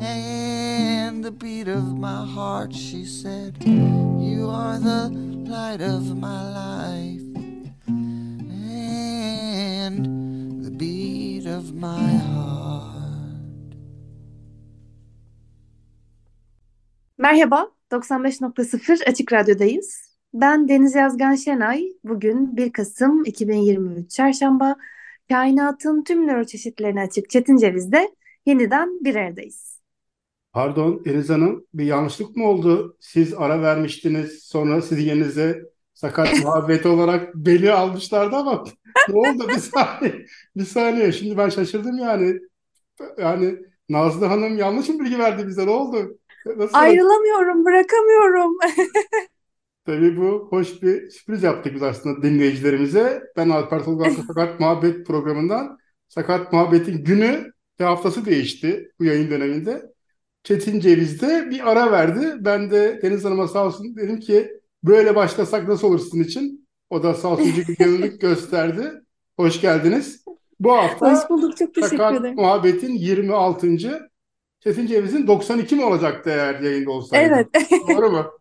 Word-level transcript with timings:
and 0.00 1.24
the 1.24 1.30
beat 1.30 1.68
of 1.68 1.98
my 1.98 2.24
heart. 2.26 2.74
She 2.74 3.04
said, 3.04 3.56
You 3.64 4.48
are 4.50 4.78
the 4.78 5.08
light 5.48 5.80
of 5.80 6.16
my 6.16 6.42
life 6.52 7.22
and 9.86 10.04
the 10.64 10.70
beat 10.70 11.46
of 11.46 11.74
my 11.74 12.16
heart. 12.16 12.50
Merhaba, 17.18 17.70
95.0 17.90 19.04
Açık 19.08 19.32
Radyo'dayız. 19.32 20.10
Ben 20.34 20.68
Deniz 20.68 20.94
Yazgan 20.94 21.34
Şenay. 21.34 21.84
Bugün 22.04 22.56
1 22.56 22.72
Kasım 22.72 23.24
2023 23.24 24.10
Çarşamba. 24.10 24.76
Kainatın 25.28 26.04
tüm 26.04 26.26
nöroçeşitlerine 26.26 27.00
açık 27.00 27.30
Çetin 27.30 27.56
Ceviz'de 27.56 28.14
yeniden 28.46 29.04
bir 29.04 29.14
aradayız. 29.14 29.69
Pardon 30.52 31.04
Deniz 31.04 31.30
Hanım 31.30 31.66
bir 31.74 31.84
yanlışlık 31.84 32.36
mı 32.36 32.48
oldu? 32.48 32.96
Siz 33.00 33.34
ara 33.34 33.62
vermiştiniz 33.62 34.42
sonra 34.42 34.82
sizin 34.82 35.02
yerinize 35.02 35.62
sakat 35.94 36.38
muhabbet 36.42 36.86
olarak 36.86 37.34
beni 37.34 37.70
almışlardı 37.70 38.36
ama 38.36 38.64
ne 39.08 39.14
oldu 39.14 39.48
bir 39.48 39.58
saniye 39.58 40.26
bir 40.56 40.64
saniye 40.64 41.12
şimdi 41.12 41.36
ben 41.38 41.48
şaşırdım 41.48 41.98
yani 41.98 42.40
yani 43.18 43.58
Nazlı 43.88 44.26
Hanım 44.26 44.58
yanlış 44.58 44.88
mı 44.88 45.00
bilgi 45.00 45.18
verdi 45.18 45.46
bize 45.46 45.66
ne 45.66 45.70
oldu? 45.70 46.18
Nasıl? 46.56 46.78
Ayrılamıyorum, 46.78 47.64
bırakamıyorum. 47.64 48.58
Tabii 49.86 50.16
bu 50.16 50.46
hoş 50.50 50.82
bir 50.82 51.10
sürpriz 51.10 51.42
yaptık 51.42 51.74
biz 51.74 51.82
aslında 51.82 52.22
dinleyicilerimize. 52.22 53.22
Ben 53.36 53.48
Alper 53.48 53.84
Tolga 53.84 54.10
Sakat 54.26 54.60
Muhabbet 54.60 55.06
programından 55.06 55.78
Sakat 56.08 56.52
Muhabbet'in 56.52 57.04
günü 57.04 57.52
ve 57.80 57.84
haftası 57.84 58.24
değişti 58.24 58.92
bu 58.98 59.04
yayın 59.04 59.30
döneminde. 59.30 59.82
Çetin 60.42 60.80
Ceviz 60.80 61.22
de 61.22 61.50
bir 61.50 61.70
ara 61.70 61.92
verdi. 61.92 62.34
Ben 62.38 62.70
de 62.70 63.00
Deniz 63.02 63.24
Hanım'a 63.24 63.48
sağ 63.48 63.66
olsun 63.66 63.96
dedim 63.96 64.20
ki 64.20 64.60
böyle 64.84 65.14
başlasak 65.14 65.68
nasıl 65.68 65.88
olur 65.88 65.98
sizin 65.98 66.24
için? 66.24 66.68
O 66.90 67.02
da 67.02 67.14
sağ 67.14 67.28
olsun 67.28 67.52
bir 67.56 67.76
gönüllülük 67.76 68.20
gösterdi. 68.20 68.92
Hoş 69.36 69.60
geldiniz. 69.60 70.24
Bu 70.60 70.72
hafta 70.72 71.12
Hoş 71.12 71.30
bulduk, 71.30 71.56
çok 71.56 71.74
teşekkür 71.74 71.96
Sakat 71.96 72.20
ederim. 72.20 72.34
Muhabbet'in 72.36 72.92
26. 72.94 73.76
Çetin 74.60 74.86
Ceviz'in 74.86 75.26
92 75.26 75.76
mi 75.76 75.84
olacaktı 75.84 76.30
eğer 76.30 76.60
yayında 76.60 76.90
olsaydı? 76.90 77.34
Evet, 77.34 77.46
Doğru 77.88 78.10
mu? 78.10 78.30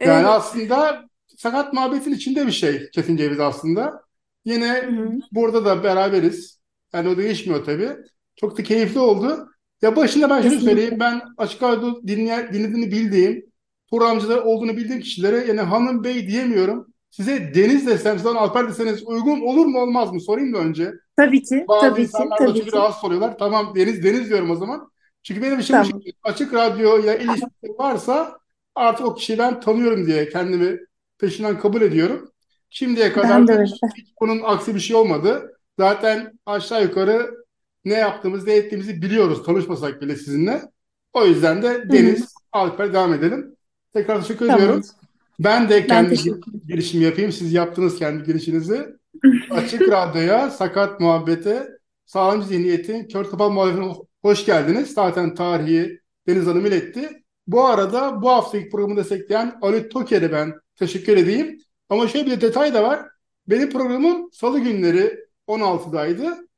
Yani 0.00 0.12
evet. 0.16 0.26
aslında 0.26 1.04
sakat 1.36 1.72
muhabbetin 1.72 2.12
içinde 2.12 2.46
bir 2.46 2.52
şey 2.52 2.90
Çetin 2.90 3.16
Ceviz 3.16 3.40
aslında. 3.40 4.02
Yine 4.44 4.82
Hı 4.82 4.86
hı. 4.90 5.10
burada 5.32 5.64
da 5.64 5.84
beraberiz. 5.84 6.60
Yani 6.92 7.08
o 7.08 7.16
değişmiyor 7.16 7.64
tabii. 7.64 7.90
Çok 8.36 8.58
da 8.58 8.62
keyifli 8.62 9.00
oldu. 9.00 9.48
Ya 9.82 9.96
başında 9.96 10.30
ben 10.30 10.42
şunu 10.42 10.60
söyleyeyim. 10.60 10.96
Ben 11.00 11.22
Açık 11.36 11.62
Radyo 11.62 12.02
dinleyen, 12.06 12.52
dinlediğini 12.52 12.90
bildiğim, 12.90 13.46
programcılar 13.90 14.38
olduğunu 14.38 14.76
bildiğim 14.76 15.00
kişilere 15.00 15.36
yani 15.36 15.60
hanım 15.60 16.04
bey 16.04 16.28
diyemiyorum. 16.28 16.86
Size 17.10 17.54
Deniz 17.54 17.86
desem, 17.86 18.16
sizden 18.16 18.34
Alper 18.34 18.68
deseniz 18.68 19.02
uygun 19.06 19.40
olur 19.40 19.66
mu 19.66 19.80
olmaz 19.80 20.12
mı? 20.12 20.20
Sorayım 20.20 20.54
da 20.54 20.58
önce. 20.58 20.92
Tabii 21.16 21.42
ki, 21.42 21.64
Bazı 21.68 21.80
tabii 21.80 21.96
ki, 21.96 22.02
insanlar 22.02 22.30
da 22.30 22.36
tabii 22.46 22.58
çünkü 22.58 22.70
ki. 22.70 22.76
rahatsız 22.76 23.04
oluyorlar. 23.04 23.38
Tamam 23.38 23.72
Deniz 23.76 24.04
Deniz 24.04 24.28
diyorum 24.28 24.50
o 24.50 24.56
zaman. 24.56 24.88
Çünkü 25.22 25.42
benim 25.42 25.58
için 25.58 25.74
Tamam. 25.74 26.00
açık 26.22 26.54
radyoya 26.54 27.16
ilişkisi 27.16 27.78
varsa 27.78 28.38
artık 28.74 29.06
o 29.06 29.14
kişiyi 29.14 29.38
ben 29.38 29.60
tanıyorum 29.60 30.06
diye 30.06 30.28
kendimi 30.28 30.78
peşinden 31.18 31.58
kabul 31.58 31.82
ediyorum. 31.82 32.28
Şimdiye 32.70 33.12
kadar 33.12 33.48
da 33.48 33.62
hiç 33.62 34.12
bunun 34.20 34.40
aksi 34.44 34.74
bir 34.74 34.80
şey 34.80 34.96
olmadı. 34.96 35.52
Zaten 35.78 36.38
aşağı 36.46 36.82
yukarı 36.82 37.41
ne 37.84 37.94
yaptığımızı, 37.94 38.46
ne 38.46 38.52
ettiğimizi 38.52 39.02
biliyoruz 39.02 39.42
tanışmasak 39.46 40.02
bile 40.02 40.16
sizinle. 40.16 40.62
O 41.12 41.26
yüzden 41.26 41.62
de 41.62 41.84
Deniz, 41.92 42.34
Alper 42.52 42.92
devam 42.92 43.14
edelim. 43.14 43.56
Tekrar 43.92 44.22
teşekkür 44.22 44.46
Tamam. 44.46 44.60
ediyorum. 44.60 44.82
Ben 45.40 45.68
de 45.68 45.80
Ben 45.80 45.86
kendi 45.86 46.08
teşekkür 46.08 46.52
girişimi 46.68 47.04
yapayım. 47.04 47.32
Siz 47.32 47.52
yaptınız 47.52 47.98
kendi 47.98 48.24
girişinizi. 48.24 48.86
Açık 49.50 49.88
Radyo'ya, 49.88 50.50
Sakat 50.50 51.00
Muhabbet'e, 51.00 51.68
Sağlamcı 52.06 52.46
Zihniyet'in 52.46 53.08
Kör 53.08 53.24
Topal 53.24 53.50
Muhabbeti'ne 53.50 53.92
hoş 54.22 54.46
geldiniz. 54.46 54.92
Zaten 54.94 55.34
tarihi 55.34 56.00
Deniz 56.26 56.46
Hanım 56.46 56.66
iletti. 56.66 57.22
Bu 57.46 57.64
arada 57.64 58.22
bu 58.22 58.30
haftaki 58.30 58.68
programı 58.68 58.96
destekleyen 58.96 59.58
Ali 59.62 59.88
Toker'e 59.88 60.32
ben 60.32 60.54
teşekkür 60.76 61.16
edeyim. 61.16 61.58
Ama 61.88 62.08
şöyle 62.08 62.26
bir 62.26 62.40
detay 62.40 62.74
da 62.74 62.82
var. 62.82 63.06
Benim 63.48 63.70
programım 63.70 64.32
salı 64.32 64.60
günleri 64.60 65.18
16'daydı. 65.48 66.48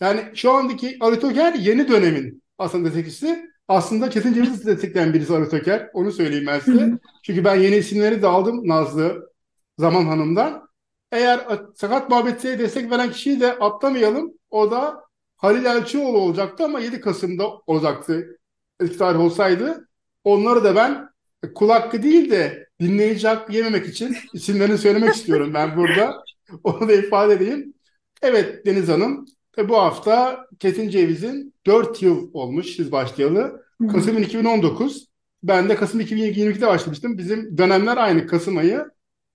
Yani 0.00 0.24
şu 0.34 0.52
andaki 0.52 0.96
Ali 1.00 1.20
Toker 1.20 1.54
yeni 1.54 1.88
dönemin 1.88 2.42
aslında 2.58 2.88
destekçisi. 2.88 3.48
Aslında 3.68 4.10
Çetin 4.10 4.34
Ceviz'i 4.34 4.66
destekleyen 4.66 5.14
birisi 5.14 5.32
Ali 5.34 5.48
Toker. 5.48 5.90
Onu 5.92 6.12
söyleyeyim 6.12 6.46
ben 6.46 6.58
size. 6.60 6.90
Çünkü 7.22 7.44
ben 7.44 7.56
yeni 7.56 7.76
isimleri 7.76 8.22
de 8.22 8.26
aldım 8.26 8.68
Nazlı 8.68 9.30
Zaman 9.78 10.06
Hanım'dan. 10.06 10.68
Eğer 11.12 11.40
sakat 11.74 12.10
muhabbete 12.10 12.58
destek 12.58 12.90
veren 12.90 13.10
kişiyi 13.10 13.40
de 13.40 13.52
atlamayalım. 13.52 14.32
O 14.50 14.70
da 14.70 15.04
Halil 15.36 15.64
Elçioğlu 15.64 16.18
olacaktı 16.18 16.64
ama 16.64 16.80
7 16.80 17.00
Kasım'da 17.00 17.48
olacaktı. 17.66 18.38
Eski 18.80 18.98
tarih 18.98 19.20
olsaydı. 19.20 19.88
Onları 20.24 20.64
da 20.64 20.76
ben 20.76 21.08
kul 21.54 21.70
hakkı 21.70 22.02
değil 22.02 22.30
de 22.30 22.68
dinleyici 22.80 23.28
hakkı 23.28 23.52
yememek 23.52 23.86
için 23.88 24.16
isimlerini 24.32 24.78
söylemek 24.78 25.14
istiyorum 25.16 25.54
ben 25.54 25.76
burada. 25.76 26.24
Onu 26.64 26.88
da 26.88 26.92
ifade 26.92 27.34
edeyim. 27.34 27.74
Evet 28.22 28.66
Deniz 28.66 28.88
Hanım. 28.88 29.26
Ve 29.58 29.68
bu 29.68 29.76
hafta 29.76 30.46
Çetin 30.60 30.88
Ceviz'in 30.88 31.54
4 31.66 32.02
yıl 32.02 32.30
olmuş 32.32 32.76
siz 32.76 32.92
başlayalı. 32.92 33.62
Kasım 33.92 34.18
2019. 34.18 35.06
Ben 35.42 35.68
de 35.68 35.76
Kasım 35.76 36.00
2022'de 36.00 36.66
başlamıştım. 36.66 37.18
Bizim 37.18 37.58
dönemler 37.58 37.96
aynı 37.96 38.26
Kasım 38.26 38.56
ayı. 38.56 38.84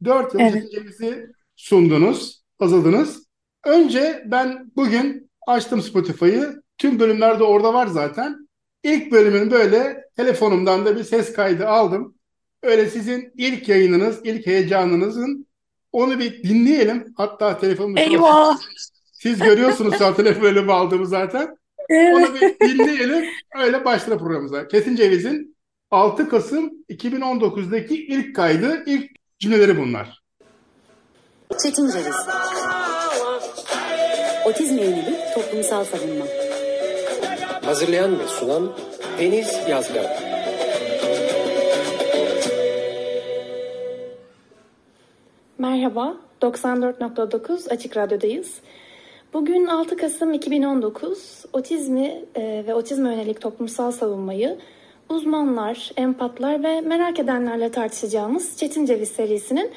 4 0.04 0.34
yıl 0.34 0.40
Evet. 0.40 0.54
Çetin 0.54 0.70
Ceviz'i 0.70 1.28
sundunuz, 1.56 2.44
hazırladınız. 2.60 3.24
Önce 3.66 4.24
ben 4.26 4.72
bugün 4.76 5.30
açtım 5.48 5.82
Spotify'ı. 5.82 6.64
Tüm 6.78 7.00
bölümler 7.00 7.40
de 7.40 7.44
orada 7.44 7.74
var 7.74 7.88
zaten. 7.88 8.48
İlk 8.84 9.12
bölümün 9.12 9.52
böyle 9.52 10.04
telefonumdan 10.16 10.86
da 10.86 10.96
bir 10.96 11.04
ses 11.04 11.34
kaydı 11.34 11.68
aldım. 11.68 12.16
Öyle 12.64 12.90
sizin 12.90 13.32
ilk 13.38 13.70
yayınınız, 13.70 14.20
ilk 14.24 14.46
heyecanınızın 14.46 15.48
onu 15.92 16.20
bir 16.20 16.44
dinleyelim. 16.44 17.14
Hatta 17.18 17.60
telefonumu 17.60 18.00
Eyvah! 18.00 18.58
Siz 19.24 19.40
görüyorsunuz 19.40 19.98
şu 19.98 20.06
an 20.06 20.16
telefon 20.16 20.42
bölümü 20.42 20.72
aldığımı 20.72 21.08
zaten. 21.08 21.58
Evet. 21.90 22.16
Onu 22.16 22.36
bir 22.36 22.60
dinleyelim. 22.60 23.26
Öyle 23.56 23.86
başla 23.86 24.18
programımıza. 24.18 24.68
Kesin 24.68 24.96
Ceviz'in 24.96 25.56
6 25.92 26.30
Kasım 26.30 26.72
2019'daki 26.90 27.96
ilk 27.96 28.36
kaydı, 28.36 28.84
ilk 28.86 29.12
cümleleri 29.40 29.78
bunlar. 29.78 30.24
Çetin 31.64 31.90
Ceviz. 31.90 32.16
Otizme 34.46 34.82
yönelik 34.82 35.18
toplumsal 35.36 35.84
savunma. 35.84 36.26
Hazırlayan 37.66 38.20
ve 38.20 38.28
sunan 38.28 38.72
Deniz 39.20 39.60
Yazgan. 39.70 40.06
Merhaba, 45.58 46.18
94.9 46.42 47.70
Açık 47.70 47.98
Radyo'dayız. 47.98 48.62
Bugün 49.34 49.68
6 49.68 49.98
Kasım 49.98 50.34
2019, 50.34 51.46
otizmi 51.54 52.22
e, 52.36 52.64
ve 52.68 52.74
otizme 52.74 53.10
yönelik 53.10 53.42
toplumsal 53.42 53.92
savunmayı 53.92 54.58
uzmanlar, 55.10 55.92
empatlar 55.98 56.64
ve 56.64 56.82
merak 56.82 57.20
edenlerle 57.20 57.72
tartışacağımız 57.72 58.58
Çetin 58.58 58.86
Ceviz 58.86 59.10
serisinin 59.10 59.72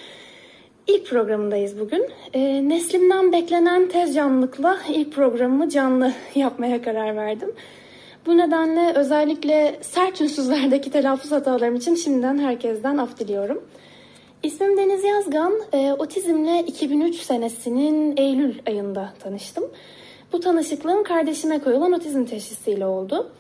ilk 0.87 1.07
programındayız 1.07 1.81
bugün. 1.81 2.07
E, 2.35 2.69
neslimden 2.69 3.33
beklenen 3.33 3.89
tez 3.89 4.15
canlılıkla 4.15 4.79
ilk 4.89 5.13
programımı 5.13 5.69
canlı 5.69 6.13
yapmaya 6.35 6.83
karar 6.83 7.17
verdim. 7.17 7.53
Bu 8.27 8.37
nedenle 8.37 8.93
özellikle 8.95 9.79
sert 9.81 10.21
ünsüzlerdeki 10.21 10.91
telaffuz 10.91 11.33
hatalarım 11.33 11.77
için 11.77 11.95
şimdiden 11.95 12.39
herkesten 12.39 12.97
af 12.97 13.19
diliyorum. 13.19 13.63
İsmim 14.47 14.77
Deniz 14.77 15.05
Yazgan. 15.05 15.53
E, 15.73 15.93
otizmle 15.93 16.65
2003 16.67 17.15
senesinin 17.17 18.17
Eylül 18.17 18.59
ayında 18.67 19.15
tanıştım. 19.21 19.65
Bu 20.33 20.41
tanışıklığım 20.41 21.05
kardeşime 21.05 21.59
koyulan 21.59 21.93
otizm 21.93 22.25
teşhisiyle 22.25 22.87
oldu. 22.87 23.33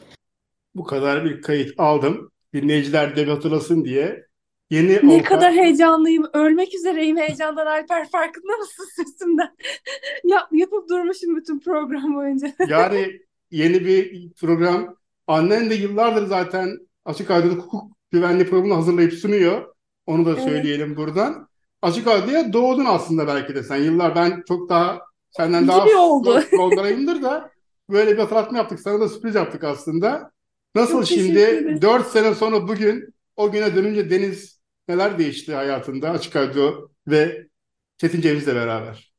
Bu 0.74 0.84
kadar 0.84 1.24
bir 1.24 1.42
kayıt 1.42 1.80
aldım. 1.80 2.30
Dinleyiciler 2.54 3.16
de 3.16 3.24
hatırlasın 3.24 3.84
diye. 3.84 4.26
Yeni 4.70 4.92
Ne 4.92 4.96
avukat- 4.98 5.24
kadar 5.28 5.52
heyecanlıyım. 5.52 6.26
Ölmek 6.32 6.74
üzereyim 6.74 7.16
heyecandan 7.16 7.66
Alper. 7.66 8.08
Farkında 8.10 8.56
mısın 8.56 8.84
sesimden? 8.96 9.56
Yap, 10.24 10.48
yapıp 10.52 10.88
durmuşum 10.88 11.36
bütün 11.36 11.58
program 11.60 12.14
boyunca. 12.14 12.52
Yani 12.68 13.20
yeni 13.50 13.84
bir 13.86 14.30
program. 14.32 14.96
Annen 15.26 15.70
de 15.70 15.74
yıllardır 15.74 16.26
zaten 16.26 16.78
Açık 17.04 17.30
Radyo'da 17.30 17.54
hukuk 17.54 17.92
güvenliği 18.10 18.46
programını 18.48 18.74
hazırlayıp 18.74 19.12
sunuyor. 19.12 19.75
Onu 20.06 20.26
da 20.26 20.30
Evet. 20.32 20.42
söyleyelim 20.44 20.96
buradan. 20.96 21.48
Açık 21.82 22.06
Radyo'ya 22.06 22.52
doğdun 22.52 22.84
aslında 22.84 23.26
belki 23.26 23.54
de 23.54 23.62
sen. 23.62 23.76
Yıllar 23.76 24.14
ben 24.14 24.42
çok 24.48 24.68
daha 24.68 25.00
senden 25.30 25.68
daha 25.68 26.00
oldu. 26.00 26.42
da 27.22 27.50
böyle 27.90 28.12
bir 28.12 28.18
hatırlatma 28.18 28.58
yaptık. 28.58 28.80
Sana 28.80 29.00
da 29.00 29.08
sürpriz 29.08 29.34
yaptık 29.34 29.64
aslında. 29.64 30.30
Nasıl 30.74 30.92
Çok 30.92 31.06
şimdi 31.06 31.38
ederim. 31.38 31.82
4 31.82 32.06
sene 32.06 32.34
sonra 32.34 32.68
bugün 32.68 33.14
o 33.36 33.52
güne 33.52 33.76
dönünce 33.76 34.10
Deniz 34.10 34.60
neler 34.88 35.18
değişti 35.18 35.54
hayatında 35.54 36.10
Açık 36.10 36.36
Radyo 36.36 36.88
ve 37.08 37.46
Çetin 37.98 38.20
Ceviz'le 38.20 38.46
beraber? 38.46 39.15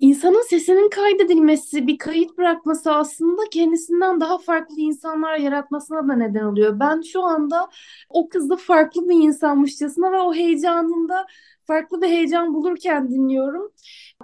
İnsanın 0.00 0.48
sesinin 0.48 0.90
kaydedilmesi, 0.90 1.86
bir 1.86 1.98
kayıt 1.98 2.38
bırakması 2.38 2.92
aslında 2.92 3.42
kendisinden 3.52 4.20
daha 4.20 4.38
farklı 4.38 4.74
insanlar 4.80 5.36
yaratmasına 5.36 6.08
da 6.08 6.14
neden 6.16 6.44
oluyor. 6.44 6.80
Ben 6.80 7.00
şu 7.02 7.22
anda 7.22 7.68
o 8.08 8.28
kızı 8.28 8.56
farklı 8.56 9.08
bir 9.08 9.14
insanmışçasına 9.14 10.12
ve 10.12 10.18
o 10.20 10.34
heyecanında 10.34 11.26
farklı 11.70 12.02
bir 12.02 12.08
heyecan 12.08 12.54
bulurken 12.54 13.10
dinliyorum. 13.10 13.72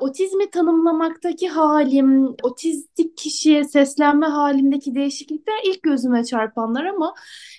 Otizmi 0.01 0.51
tanımlamaktaki 0.51 1.49
halim, 1.49 2.35
otistik 2.43 3.17
kişiye 3.17 3.65
seslenme 3.65 4.27
halimdeki 4.27 4.95
değişiklikler 4.95 5.55
ilk 5.65 5.83
gözüme 5.83 6.25
çarpanlar 6.25 6.85
ama 6.85 7.15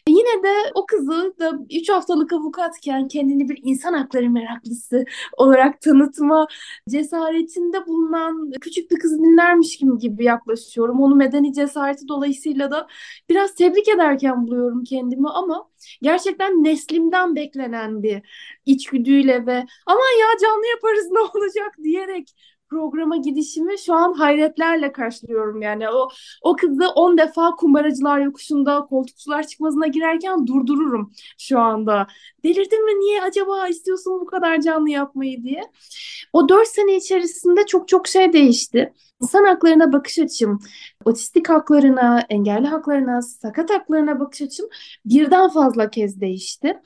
yine 0.07 0.43
de 0.43 0.71
o 0.75 0.85
kızı 0.85 1.33
da 1.39 1.59
3 1.71 1.89
haftalık 1.89 2.33
avukatken 2.33 3.07
kendini 3.07 3.49
bir 3.49 3.59
insan 3.63 3.93
hakları 3.93 4.29
meraklısı 4.29 5.05
olarak 5.37 5.81
tanıtma 5.81 6.47
cesaretinde 6.89 7.87
bulunan 7.87 8.51
küçük 8.61 8.91
bir 8.91 8.99
kızı 8.99 9.17
dinlermiş 9.17 9.77
gibi, 9.77 9.97
gibi 9.97 10.23
yaklaşıyorum. 10.23 11.01
Onu 11.01 11.15
medeni 11.15 11.53
cesareti 11.53 12.07
dolayısıyla 12.07 12.71
da 12.71 12.87
biraz 13.29 13.55
tebrik 13.55 13.87
ederken 13.87 14.47
buluyorum 14.47 14.83
kendimi 14.83 15.29
ama 15.29 15.69
gerçekten 16.01 16.63
neslimden 16.63 17.35
beklenen 17.35 18.03
bir 18.03 18.21
içgüdüyle 18.65 19.45
ve 19.45 19.65
aman 19.85 20.19
ya 20.19 20.27
canlı 20.41 20.67
yaparız 20.67 21.07
ne 21.11 21.19
olacak 21.19 21.75
diyerek 21.83 22.33
programa 22.69 23.17
gidişimi 23.17 23.79
şu 23.79 23.93
an 23.93 24.13
hayretlerle 24.13 24.91
karşılıyorum 24.91 25.61
yani 25.61 25.89
o 25.89 26.09
o 26.41 26.55
kızı 26.55 26.89
10 26.89 27.17
defa 27.17 27.55
kumbaracılar 27.55 28.19
yokuşunda 28.19 28.85
koltukçular 28.89 29.47
çıkmazına 29.47 29.87
girerken 29.87 30.47
durdururum 30.47 31.11
şu 31.37 31.59
anda. 31.59 32.07
Delirdin 32.43 32.85
mi 32.85 32.99
niye 32.99 33.21
acaba 33.21 33.67
istiyorsun 33.67 34.19
bu 34.21 34.25
kadar 34.25 34.61
canlı 34.61 34.89
yapmayı 34.89 35.43
diye. 35.43 35.61
O 36.33 36.49
4 36.49 36.67
sene 36.67 36.95
içerisinde 36.95 37.65
çok 37.65 37.87
çok 37.87 38.07
şey 38.07 38.33
değişti. 38.33 38.93
İnsan 39.21 39.43
haklarına 39.43 39.93
bakış 39.93 40.19
açım, 40.19 40.59
otistik 41.07 41.49
haklarına, 41.49 42.19
engelli 42.29 42.67
haklarına, 42.67 43.21
sakat 43.21 43.69
haklarına 43.69 44.19
bakış 44.19 44.41
açım 44.41 44.65
birden 45.05 45.49
fazla 45.49 45.89
kez 45.89 46.21
değişti. 46.21 46.79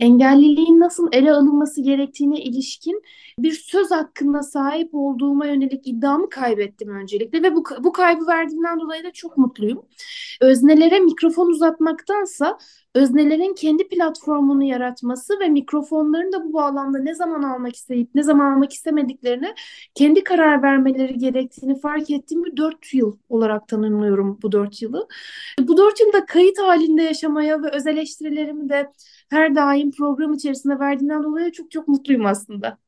Engelliliğin 0.00 0.80
nasıl 0.80 1.08
ele 1.12 1.32
alınması 1.32 1.82
gerektiğine 1.82 2.40
ilişkin 2.40 3.02
bir 3.38 3.52
söz 3.52 3.90
hakkında 3.90 4.42
sahip 4.42 4.90
olduğuma 4.92 5.46
yönelik 5.46 5.86
iddiamı 5.86 6.28
kaybettim 6.28 6.88
öncelikle 6.88 7.42
ve 7.42 7.54
bu, 7.54 7.64
bu 7.80 7.92
kaybı 7.92 8.26
verdiğimden 8.26 8.80
dolayı 8.80 9.04
da 9.04 9.12
çok 9.12 9.36
mutluyum. 9.36 9.82
Öznelere 10.40 11.00
mikrofon 11.00 11.46
uzatmaktansa 11.46 12.58
öznelerin 12.94 13.54
kendi 13.54 13.88
platformunu 13.88 14.64
yaratması 14.64 15.40
ve 15.40 15.48
mikrofonların 15.48 16.32
da 16.32 16.44
bu 16.44 16.52
bağlamda 16.52 16.98
ne 16.98 17.14
zaman 17.14 17.42
almak 17.42 17.76
isteyip 17.76 18.14
ne 18.14 18.22
zaman 18.22 18.52
almak 18.52 18.72
istemediklerini 18.72 19.54
kendi 19.94 20.24
karar 20.24 20.62
vermeleri 20.62 21.18
gerektiğini 21.18 21.80
fark 21.80 22.10
ettiğim 22.10 22.44
bir 22.44 22.56
4 22.56 22.94
yıl 22.94 23.18
olarak 23.28 23.68
tanımlıyorum 23.68 24.38
bu 24.42 24.52
4 24.52 24.82
yılı. 24.82 25.08
Bu 25.60 25.76
4 25.76 26.00
yılda 26.00 26.26
kayıt 26.26 26.58
halinde 26.58 27.02
yaşamaya 27.02 27.62
ve 27.62 27.68
öz 27.70 27.86
eleştirilerimi 27.86 28.68
de 28.68 28.92
her 29.30 29.54
daim 29.54 29.90
program 29.90 30.32
içerisinde 30.32 30.78
verdiğinden 30.78 31.22
dolayı 31.22 31.52
çok 31.52 31.70
çok 31.70 31.88
mutluyum 31.88 32.26
aslında. 32.26 32.78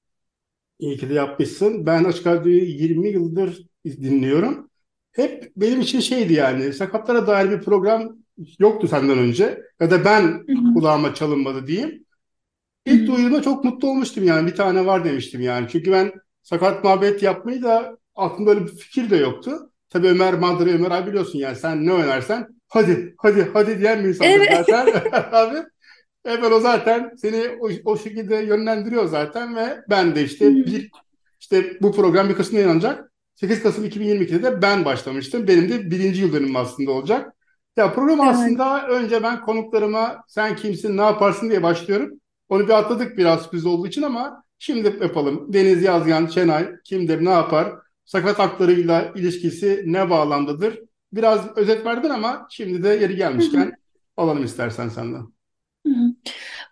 İyi 0.79 0.97
ki 0.97 1.11
de 1.11 1.15
yapmışsın. 1.15 1.87
Ben 1.87 2.05
Açık 2.05 2.27
Radyo'yu 2.27 2.65
20 2.65 3.09
yıldır 3.09 3.67
dinliyorum. 3.87 4.71
Hep 5.13 5.53
benim 5.57 5.81
için 5.81 6.01
şeydi 6.01 6.33
yani 6.33 6.73
sakatlara 6.73 7.27
dair 7.27 7.51
bir 7.51 7.61
program 7.61 8.20
yoktu 8.59 8.89
senden 8.89 9.19
önce. 9.19 9.63
Ya 9.81 9.91
da 9.91 10.05
ben 10.05 10.47
kulağıma 10.75 11.15
çalınmadı 11.15 11.67
diyeyim. 11.67 12.05
İlk 12.87 13.09
duyduğumda 13.09 13.43
çok 13.43 13.65
mutlu 13.65 13.89
olmuştum 13.91 14.25
yani. 14.25 14.47
Bir 14.47 14.57
tane 14.57 14.87
var 14.87 15.05
demiştim 15.05 15.41
yani. 15.41 15.69
Çünkü 15.73 15.93
ben 15.93 16.13
sakat 16.43 16.85
muhabbet 16.85 17.23
yapmayı 17.23 17.63
da 17.63 17.99
aklımda 18.17 18.51
öyle 18.51 18.63
bir 18.63 18.69
fikir 18.77 19.11
de 19.11 19.17
yoktu. 19.17 19.73
Tabii 19.91 20.09
Ömer 20.09 20.35
Madre, 20.35 20.75
Ömer 20.75 20.91
abi 20.91 21.09
biliyorsun 21.11 21.39
yani 21.39 21.57
sen 21.57 21.87
ne 21.87 21.93
önersen 21.93 22.49
hadi 22.69 23.15
hadi 23.19 23.51
hadi 23.53 23.79
diyen 23.81 24.05
bir 24.05 24.09
insandır 24.09 24.33
Evet. 24.37 24.67
zaten 24.67 25.03
abi. 25.33 25.59
Hemen 26.27 26.53
o 26.53 26.61
zaten 26.61 27.13
seni 27.17 27.49
o, 27.61 27.71
o 27.85 27.97
şekilde 27.99 28.37
yönlendiriyor 28.37 29.07
zaten 29.07 29.57
ve 29.57 29.79
ben 29.91 30.15
de 30.17 30.23
işte 30.25 30.67
bir 30.67 30.91
işte 31.41 31.77
bu 31.83 31.93
program 31.93 32.29
bir 32.29 32.35
Kasım'da 32.35 32.61
yayınlanacak. 32.61 33.13
8 33.35 33.63
Kasım 33.63 33.85
2022'de 33.85 34.43
de 34.43 34.63
ben 34.63 34.85
başlamıştım. 34.85 35.49
Benim 35.49 35.69
de 35.69 35.91
birinci 35.91 36.21
yıl 36.21 36.33
dönümüm 36.33 36.57
aslında 36.57 36.91
olacak. 36.91 37.35
Ya 37.77 37.93
program 37.93 38.21
Evet. 38.21 38.31
aslında 38.31 38.89
önce 38.89 39.23
ben 39.23 39.41
konuklarıma 39.41 40.25
sen 40.29 40.57
kimsin, 40.57 40.97
ne 40.97 41.03
yaparsın 41.03 41.51
diye 41.51 41.63
başlıyorum. 41.63 42.21
Onu 42.49 42.65
bir 42.65 42.79
atladık 42.79 43.19
biraz 43.19 43.43
sürpriz 43.43 43.67
olduğu 43.67 43.87
için 43.87 44.03
ama 44.03 44.45
şimdi 44.59 44.97
yapalım. 45.01 45.53
Deniz 45.53 45.83
Yazgan, 45.83 46.27
Şenay 46.27 46.69
kimdir, 46.85 47.25
ne 47.25 47.31
yapar? 47.31 47.73
Sakat 48.05 48.39
haklarıyla 48.39 49.13
ilişkisi 49.15 49.83
ne 49.87 50.11
bağlamdadır? 50.11 50.81
Biraz 51.13 51.57
özet 51.57 51.87
verdin 51.87 52.09
ama 52.11 52.47
şimdi 52.51 52.83
de 52.83 52.89
yeri 52.89 53.17
gelmişken 53.17 53.73
alalım 54.17 54.45
istersen 54.45 54.89
senden. 54.89 55.27
Hı 55.87 55.93
hı. 55.93 56.15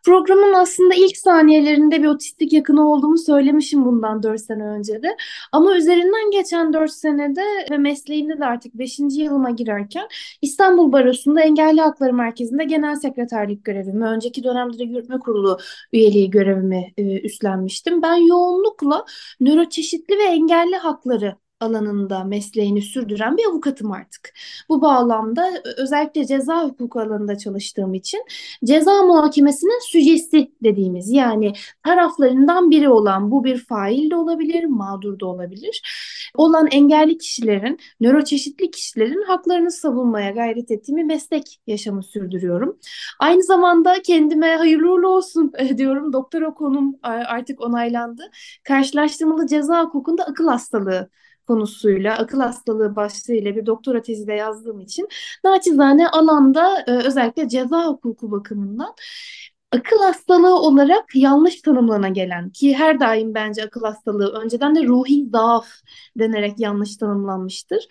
Programın 0.09 0.53
aslında 0.53 0.95
ilk 0.95 1.17
saniyelerinde 1.17 2.03
bir 2.03 2.09
otistik 2.09 2.53
yakını 2.53 2.93
olduğumu 2.93 3.19
söylemişim 3.19 3.85
bundan 3.85 4.23
4 4.23 4.41
sene 4.41 4.63
önce 4.63 5.03
de. 5.03 5.17
Ama 5.53 5.77
üzerinden 5.77 6.31
geçen 6.31 6.73
4 6.73 6.91
senede 6.91 7.43
ve 7.71 7.79
mesleğimde 7.79 8.39
de 8.39 8.45
artık 8.45 8.75
5. 8.75 8.99
yılıma 8.99 9.51
girerken 9.51 10.09
İstanbul 10.43 10.93
Barosu'nda 10.93 11.41
Engelli 11.41 11.81
Hakları 11.81 12.13
Merkezi'nde 12.13 12.65
genel 12.65 12.97
sekreterlik 12.97 13.65
görevimi, 13.65 14.05
önceki 14.05 14.45
dönemde 14.45 14.79
de 14.79 14.85
yürütme 14.85 15.19
kurulu 15.19 15.59
üyeliği 15.93 16.31
görevimi 16.31 16.93
e, 16.97 17.21
üstlenmiştim. 17.21 18.03
Ben 18.03 18.17
yoğunlukla 18.17 19.05
nöroçeşitli 19.41 20.19
ve 20.19 20.25
engelli 20.25 20.77
hakları 20.77 21.37
alanında 21.61 22.25
mesleğini 22.25 22.83
sürdüren 22.83 23.37
bir 23.37 23.45
avukatım 23.47 23.93
artık. 23.93 24.35
Bu 24.69 24.83
bağlamda 24.83 25.51
özellikle 25.77 26.27
ceza 26.27 26.65
hukuku 26.65 27.01
alanında 27.01 27.39
çalıştığım 27.39 27.95
için 27.95 28.25
ceza 28.65 29.03
muhakemesinin 29.03 29.91
süjesi 29.91 30.53
dediğimiz 30.63 31.11
yani 31.13 31.53
taraflarından 31.85 32.71
biri 32.71 32.89
olan 32.89 33.31
bu 33.31 33.45
bir 33.45 33.59
fail 33.59 34.11
de 34.11 34.17
olabilir, 34.17 34.65
mağdur 34.65 35.21
da 35.21 35.27
olabilir. 35.27 35.83
Olan 36.35 36.67
engelli 36.71 37.19
kişilerin, 37.19 37.79
nöroçeşitli 38.01 38.71
kişilerin 38.71 39.23
haklarını 39.23 39.71
savunmaya 39.71 40.31
gayret 40.31 40.71
ettiğim 40.71 40.97
bir 40.99 41.05
meslek 41.05 41.61
yaşamı 41.67 42.03
sürdürüyorum. 42.03 42.79
Aynı 43.21 43.43
zamanda 43.43 44.03
kendime 44.03 44.57
hayırlı 44.57 44.93
uğurlu 44.93 45.09
olsun 45.09 45.53
eh, 45.59 45.77
diyorum. 45.77 46.13
Doktora 46.13 46.55
konum 46.55 46.97
artık 47.03 47.61
onaylandı. 47.61 48.31
Karşılaştırmalı 48.65 49.47
ceza 49.47 49.85
hukukunda 49.85 50.25
akıl 50.25 50.49
hastalığı 50.49 51.11
konusuyla, 51.49 52.19
akıl 52.19 52.41
hastalığı 52.41 52.97
başlığıyla 52.97 53.57
bir 53.57 53.67
doktora 53.67 54.03
tezi 54.03 54.27
de 54.27 54.33
yazdığım 54.33 54.81
için 54.81 55.09
naçizane 55.45 56.09
alanda 56.09 56.85
e, 56.87 56.91
özellikle 56.91 57.49
ceza 57.49 57.87
hukuku 57.87 58.31
bakımından 58.31 58.95
akıl 59.73 59.99
hastalığı 59.99 60.61
olarak 60.61 61.05
yanlış 61.15 61.63
tanımlana 61.63 62.09
gelen 62.09 62.51
ki 62.51 62.75
her 62.75 63.01
daim 63.01 63.35
bence 63.35 63.65
akıl 63.65 63.81
hastalığı 63.83 64.33
önceden 64.33 64.75
de 64.75 64.85
ruhi 64.85 65.29
zaaf 65.33 65.69
denerek 66.19 66.61
yanlış 66.61 66.97
tanımlanmıştır. 66.97 67.89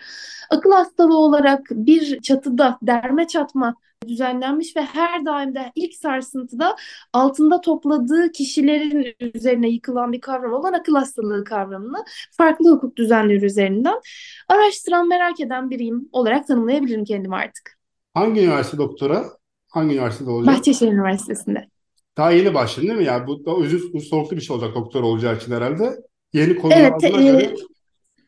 Akıl 0.49 0.71
hastalığı 0.71 1.17
olarak 1.17 1.61
bir 1.71 2.21
çatıda 2.21 2.79
derme 2.81 3.27
çatma 3.27 3.75
düzenlenmiş 4.07 4.75
ve 4.75 4.81
her 4.81 5.25
daim 5.25 5.55
de 5.55 5.71
ilk 5.75 5.93
sarsıntıda 5.93 6.75
altında 7.13 7.61
topladığı 7.61 8.31
kişilerin 8.31 9.15
üzerine 9.35 9.69
yıkılan 9.69 10.11
bir 10.11 10.21
kavram 10.21 10.53
olan 10.53 10.73
akıl 10.73 10.95
hastalığı 10.95 11.43
kavramını 11.43 12.05
farklı 12.31 12.71
hukuk 12.71 12.95
düzenleri 12.95 13.45
üzerinden 13.45 14.01
araştıran, 14.47 15.07
merak 15.07 15.39
eden 15.39 15.69
biriyim 15.69 16.09
olarak 16.11 16.47
tanımlayabilirim 16.47 17.05
kendimi 17.05 17.35
artık. 17.35 17.77
Hangi 18.13 18.41
üniversite 18.41 18.77
doktora? 18.77 19.36
Hangi 19.69 19.93
üniversitede 19.95 20.29
olacak? 20.29 20.55
Bahçeşehir 20.55 20.91
Üniversitesi'nde. 20.91 21.67
Daha 22.17 22.31
yeni 22.31 22.53
başladın 22.53 22.87
değil 22.87 22.99
mi? 22.99 23.05
Yani 23.05 23.27
bu 23.27 23.45
da 23.45 23.55
uzun, 23.55 23.77
uzun 23.77 23.99
soluklu 23.99 24.35
bir 24.37 24.41
şey 24.41 24.55
olacak 24.55 24.75
doktor 24.75 25.03
olacağı 25.03 25.35
için 25.37 25.51
herhalde. 25.51 25.95
Yeni 26.33 26.55
konu 26.55 26.73
Evet, 26.73 27.03
e, 27.03 27.09
göre 27.09 27.55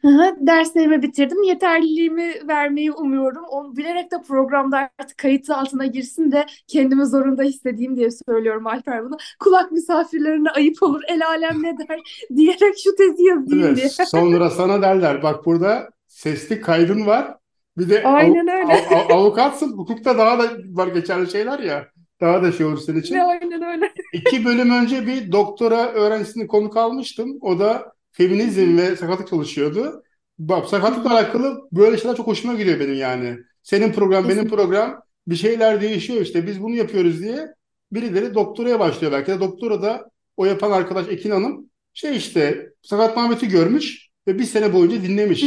hı, 0.02 0.36
Derslerimi 0.40 1.02
bitirdim. 1.02 1.44
Yeterliliğimi 1.44 2.34
vermeyi 2.48 2.92
umuyorum. 2.92 3.44
Onu 3.50 3.78
bilerek 3.78 4.12
de 4.12 4.16
programda 4.28 4.90
artık 5.00 5.18
kayıt 5.18 5.50
altına 5.50 5.86
girsin 5.86 6.32
de 6.32 6.46
kendimi 6.68 7.06
zorunda 7.06 7.44
hissedeyim 7.44 7.96
diye 7.96 8.10
söylüyorum 8.12 8.68
Alper 8.68 9.06
bunu. 9.06 9.18
Kulak 9.40 9.72
misafirlerine 9.72 10.50
ayıp 10.50 10.84
olur, 10.84 11.02
el 11.08 11.28
alem 11.28 11.64
ne 11.64 11.78
der 11.78 12.00
diyerek 12.36 12.76
şu 12.84 12.96
tezi 12.96 13.24
yazayım 13.24 13.66
Evet, 13.66 13.78
diye. 13.78 13.90
sonra 13.90 14.50
sana 14.50 14.82
derler 14.82 15.24
bak 15.24 15.46
burada 15.46 15.90
sesli 16.08 16.62
kaydın 16.62 17.06
var. 17.06 17.36
Bir 17.80 17.90
de 17.90 18.04
av- 18.04 18.14
Aynen 18.16 18.48
öyle. 18.48 18.74
av- 18.74 18.96
av- 18.98 19.18
avukatsın. 19.18 19.72
Hukukta 19.78 20.18
daha 20.18 20.40
da 20.40 20.52
var 20.70 20.88
geçerli 20.88 21.32
şeyler 21.32 21.60
ya. 21.60 21.88
Daha 22.22 22.44
da 22.44 22.52
şey 22.52 22.66
olur 22.66 22.78
senin 22.78 23.00
için. 23.00 23.16
Ne 23.16 23.24
aynen 23.24 23.62
öyle. 23.64 23.94
İki 24.14 24.46
bölüm 24.46 24.70
önce 24.72 25.08
bir 25.08 25.32
doktora 25.32 25.88
öğrencisini 25.92 26.48
konuk 26.48 26.78
almıştım. 26.78 27.38
O 27.42 27.60
da 27.60 27.94
feminizm 28.12 28.78
ve 28.78 28.96
sakatlık 28.96 29.28
çalışıyordu. 29.28 30.04
Bak 30.40 30.68
sakatlıkla 30.68 31.12
alakalı 31.14 31.62
böyle 31.72 31.98
şeyler 31.98 32.18
çok 32.18 32.28
hoşuma 32.28 32.54
gidiyor 32.54 32.80
benim 32.80 32.94
yani. 32.94 33.38
Senin 33.64 33.92
program, 33.92 34.30
benim 34.30 34.50
program 34.50 35.02
bir 35.28 35.36
şeyler 35.36 35.82
değişiyor 35.82 36.22
işte 36.22 36.48
biz 36.48 36.64
bunu 36.64 36.76
yapıyoruz 36.76 37.22
diye 37.22 37.48
birileri 37.92 38.34
doktoraya 38.34 38.80
başlıyor 38.80 39.12
belki 39.14 39.32
de 39.32 39.40
doktora 39.40 39.82
da 39.82 40.10
o 40.38 40.46
yapan 40.46 40.72
arkadaş 40.72 41.08
Ekin 41.10 41.32
Hanım 41.32 41.70
şey 41.94 42.18
işte 42.18 42.70
Sakat 42.82 43.18
Mehmet'i 43.18 43.48
görmüş 43.48 44.10
ve 44.28 44.40
bir 44.40 44.44
sene 44.44 44.74
boyunca 44.74 45.02
dinlemiş. 45.04 45.46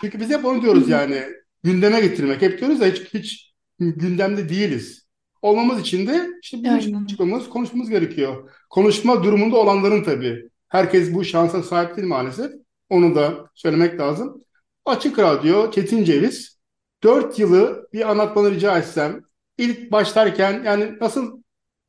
Çünkü 0.00 0.20
biz 0.20 0.30
hep 0.30 0.44
onu 0.44 0.62
diyoruz 0.62 0.88
yani 0.88 1.22
gündeme 1.64 2.00
getirmek. 2.00 2.42
Hep 2.42 2.58
diyoruz 2.60 2.80
da 2.80 2.86
hiç, 2.86 3.14
hiç 3.14 3.52
gündemde 3.80 4.48
değiliz. 4.48 5.06
Olmamız 5.42 5.80
için 5.80 6.06
de 6.06 6.28
işte 6.42 6.56
bizim 6.56 6.96
Aynen. 6.96 7.06
çıkmamız, 7.06 7.48
konuşmamız 7.48 7.90
gerekiyor. 7.90 8.50
Konuşma 8.70 9.24
durumunda 9.24 9.56
olanların 9.56 10.04
tabii. 10.04 10.48
Herkes 10.68 11.14
bu 11.14 11.24
şansa 11.24 11.62
sahip 11.62 11.96
değil 11.96 12.08
maalesef. 12.08 12.52
Onu 12.90 13.14
da 13.14 13.50
söylemek 13.54 14.00
lazım. 14.00 14.40
Açık 14.84 15.18
Radyo, 15.18 15.70
Çetin 15.70 16.04
Ceviz. 16.04 16.58
Dört 17.02 17.38
yılı 17.38 17.88
bir 17.92 18.10
anlatmanı 18.10 18.50
rica 18.50 18.78
etsem. 18.78 19.20
İlk 19.58 19.92
başlarken 19.92 20.62
yani 20.64 20.92
nasıl 21.00 21.42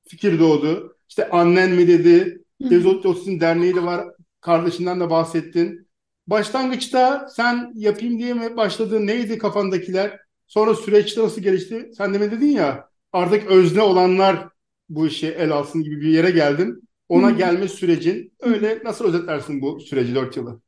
fikir 0.08 0.39
doğdu? 0.39 0.98
İşte 1.10 1.29
annen 1.29 1.72
mi 1.72 1.88
dedi? 1.88 2.41
Devlet 2.62 3.05
Otizm 3.05 3.39
Derneği 3.39 3.75
de 3.75 3.84
var. 3.84 4.05
Kardeşinden 4.41 5.00
de 5.00 5.10
bahsettin. 5.10 5.84
Başlangıçta 6.27 7.27
sen 7.29 7.72
yapayım 7.75 8.20
diye 8.20 8.34
mi 8.34 8.58
başladın? 8.58 9.08
Neydi 9.08 9.38
kafandakiler? 9.38 10.20
Sonra 10.48 10.75
süreçte 10.75 11.22
nasıl 11.24 11.41
gelişti? 11.41 11.91
Sen 11.98 12.13
de 12.13 12.17
mi 12.17 12.32
dedin 12.32 12.48
ya 12.51 12.89
artık 13.13 13.48
özne 13.48 13.82
olanlar 13.82 14.50
bu 14.89 15.08
işi 15.08 15.27
el 15.27 15.51
alsın 15.51 15.84
gibi 15.84 16.01
bir 16.01 16.10
yere 16.10 16.32
geldin. 16.32 16.84
Ona 17.10 17.32
gelme 17.32 17.67
sürecin 17.67 18.34
öyle 18.39 18.79
nasıl 18.84 19.05
özetlersin 19.05 19.62
bu 19.62 19.79
süreci 19.79 20.15
dört 20.15 20.38
yılı? 20.38 20.62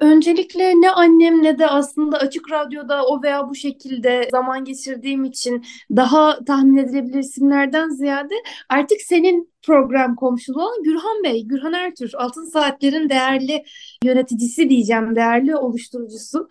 Öncelikle 0.00 0.80
ne 0.80 0.90
annem 0.90 1.42
ne 1.42 1.58
de 1.58 1.66
aslında 1.66 2.18
Açık 2.18 2.50
Radyo'da 2.50 3.06
o 3.06 3.22
veya 3.22 3.48
bu 3.48 3.54
şekilde 3.54 4.28
zaman 4.30 4.64
geçirdiğim 4.64 5.24
için 5.24 5.64
daha 5.96 6.44
tahmin 6.44 6.76
edilebilir 6.76 7.18
isimlerden 7.18 7.88
ziyade 7.88 8.34
artık 8.68 9.00
senin 9.00 9.50
program 9.62 10.16
komşuluğu 10.16 10.70
Gürhan 10.84 11.24
Bey, 11.24 11.44
Gürhan 11.44 11.72
Ertür, 11.72 12.12
Altın 12.14 12.44
Saatler'in 12.44 13.08
değerli 13.08 13.64
yöneticisi 14.04 14.70
diyeceğim, 14.70 15.16
değerli 15.16 15.56
oluşturucusu. 15.56 16.48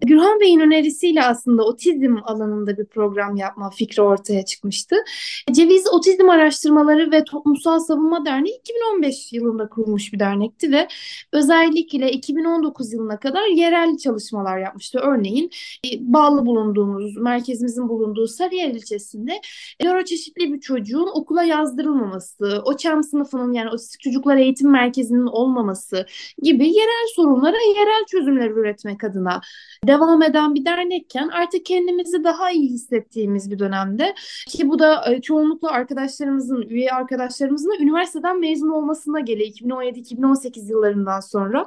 Gürhan 0.00 0.40
Bey'in 0.40 0.60
önerisiyle 0.60 1.22
aslında 1.24 1.64
otizm 1.64 2.16
alanında 2.24 2.78
bir 2.78 2.84
program 2.84 3.36
yapma 3.36 3.70
fikri 3.70 4.02
ortaya 4.02 4.44
çıkmıştı. 4.44 4.96
Ceviz 5.52 5.88
Otizm 5.92 6.28
Araştırmaları 6.28 7.12
ve 7.12 7.24
Toplumsal 7.24 7.78
Savunma 7.78 8.24
Derneği 8.26 8.58
2015 8.58 9.32
yılında 9.32 9.68
kurulmuş 9.68 10.12
bir 10.12 10.18
dernekti 10.18 10.72
ve 10.72 10.88
özellikle 11.32 12.12
2019 12.12 12.92
yılına 12.92 13.20
kadar 13.20 13.46
yerel 13.46 13.96
çalışmalar 13.96 14.58
yapmıştı. 14.58 14.98
Örneğin 15.02 15.50
e, 15.86 15.88
bağlı 16.00 16.46
bulunduğumuz, 16.46 17.16
merkezimizin 17.16 17.88
bulunduğu 17.88 18.26
Sarıyer 18.26 18.68
ilçesinde 18.68 19.40
nöroçeşitli 19.84 20.52
bir 20.52 20.60
çocuğun 20.60 21.08
okula 21.14 21.42
yazdırılmaması, 21.42 22.62
OÇEM 22.64 23.02
sınıfının 23.02 23.52
yani 23.52 23.70
Otistik 23.70 24.00
Çocuklar 24.00 24.36
Eğitim 24.36 24.70
Merkezi'nin 24.70 25.26
olmaması 25.26 26.06
gibi 26.42 26.66
yerel 26.68 26.89
sorunlara 27.14 27.56
yerel 27.76 28.04
çözümler 28.06 28.50
üretmek 28.50 29.04
adına 29.04 29.40
devam 29.86 30.22
eden 30.22 30.54
bir 30.54 30.64
dernekken 30.64 31.28
artık 31.28 31.64
kendimizi 31.64 32.24
daha 32.24 32.50
iyi 32.50 32.70
hissettiğimiz 32.70 33.50
bir 33.50 33.58
dönemde 33.58 34.14
ki 34.48 34.68
bu 34.68 34.78
da 34.78 35.12
e, 35.12 35.20
çoğunlukla 35.20 35.70
arkadaşlarımızın, 35.70 36.62
üye 36.62 36.90
arkadaşlarımızın 36.90 37.70
da 37.70 37.76
üniversiteden 37.76 38.40
mezun 38.40 38.68
olmasına 38.68 39.20
geliyor 39.20 39.50
2017-2018 39.50 40.70
yıllarından 40.70 41.20
sonra. 41.20 41.58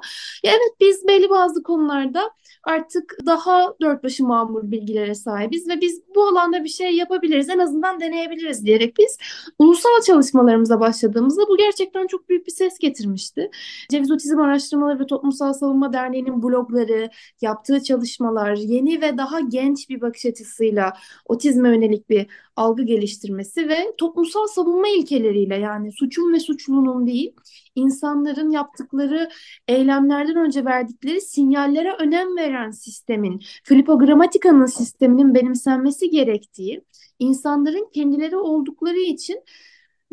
Ya 0.44 0.51
evet 0.51 0.75
biz 0.80 1.08
belli 1.08 1.30
bazı 1.30 1.63
konularda 1.63 2.32
artık 2.63 3.18
daha 3.25 3.74
dört 3.82 4.03
başı 4.03 4.24
mamur 4.24 4.72
bilgilere 4.72 5.15
sahibiz 5.15 5.70
ve 5.70 5.82
biz 5.82 6.01
bu 6.15 6.27
alanda 6.27 6.63
bir 6.63 6.70
şey 6.70 6.96
yapabiliriz, 6.96 7.50
en 7.50 7.60
azından 7.60 8.00
deneyebiliriz 8.00 8.65
diyerek 8.65 8.98
biz 8.98 9.18
ulusal 9.60 10.01
çalışmalarımıza 10.06 10.80
başladığımızda 10.80 11.42
bu 11.50 11.58
gerçekten 11.58 12.08
çok 12.08 12.30
büyük 12.30 12.48
bir 12.48 12.51
ses 12.51 12.77
getirmişti. 12.80 13.51
Ceviz 13.89 14.12
Otizm 14.12 14.39
Araştırmaları 14.39 15.00
ve 15.00 15.08
Toplumsal 15.13 15.53
Savunma 15.53 15.93
Derneği'nin 15.93 16.43
blogları, 16.43 17.10
yaptığı 17.41 17.84
çalışmalar, 17.84 18.55
yeni 18.55 19.01
ve 19.01 19.17
daha 19.17 19.39
genç 19.39 19.89
bir 19.89 20.01
bakış 20.01 20.25
açısıyla 20.25 20.93
otizme 21.25 21.70
yönelik 21.70 22.10
bir 22.10 22.27
algı 22.55 22.84
geliştirmesi 22.84 23.70
ve 23.70 23.96
toplumsal 23.98 24.48
savunma 24.48 24.88
ilkeleriyle 24.88 25.55
yani 25.55 25.91
suçun 25.91 26.34
ve 26.34 26.39
suçlunun 26.39 27.08
değil, 27.08 27.36
insanların 27.75 28.50
yaptıkları 28.50 29.29
eylemlerden 29.67 30.36
önce 30.36 30.65
verdikleri 30.65 31.22
sinyallere 31.22 31.93
önem 31.93 32.38
veren 32.38 32.72
sistemin, 32.72 33.41
Filippo 33.63 34.00
Grammatica'nın 34.00 34.65
sisteminin 34.65 35.36
benimsenmesi 35.36 36.10
gerektiği, 36.10 36.84
insanların 37.20 37.89
kendileri 37.93 38.38
oldukları 38.38 39.00
için 39.00 39.43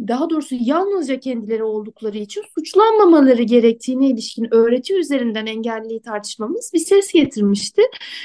daha 0.09 0.31
doğrusu 0.31 0.57
yalnızca 0.61 1.21
kendileri 1.21 1.65
oldukları 1.65 2.19
için 2.19 2.43
suçlanmamaları 2.55 3.43
gerektiğine 3.43 4.09
ilişkin 4.09 4.55
öğreti 4.55 4.95
üzerinden 4.95 5.47
engelliyi 5.47 6.03
tartışmamız 6.03 6.71
bir 6.75 6.79
ses 6.79 7.13
getirmişti. 7.13 7.83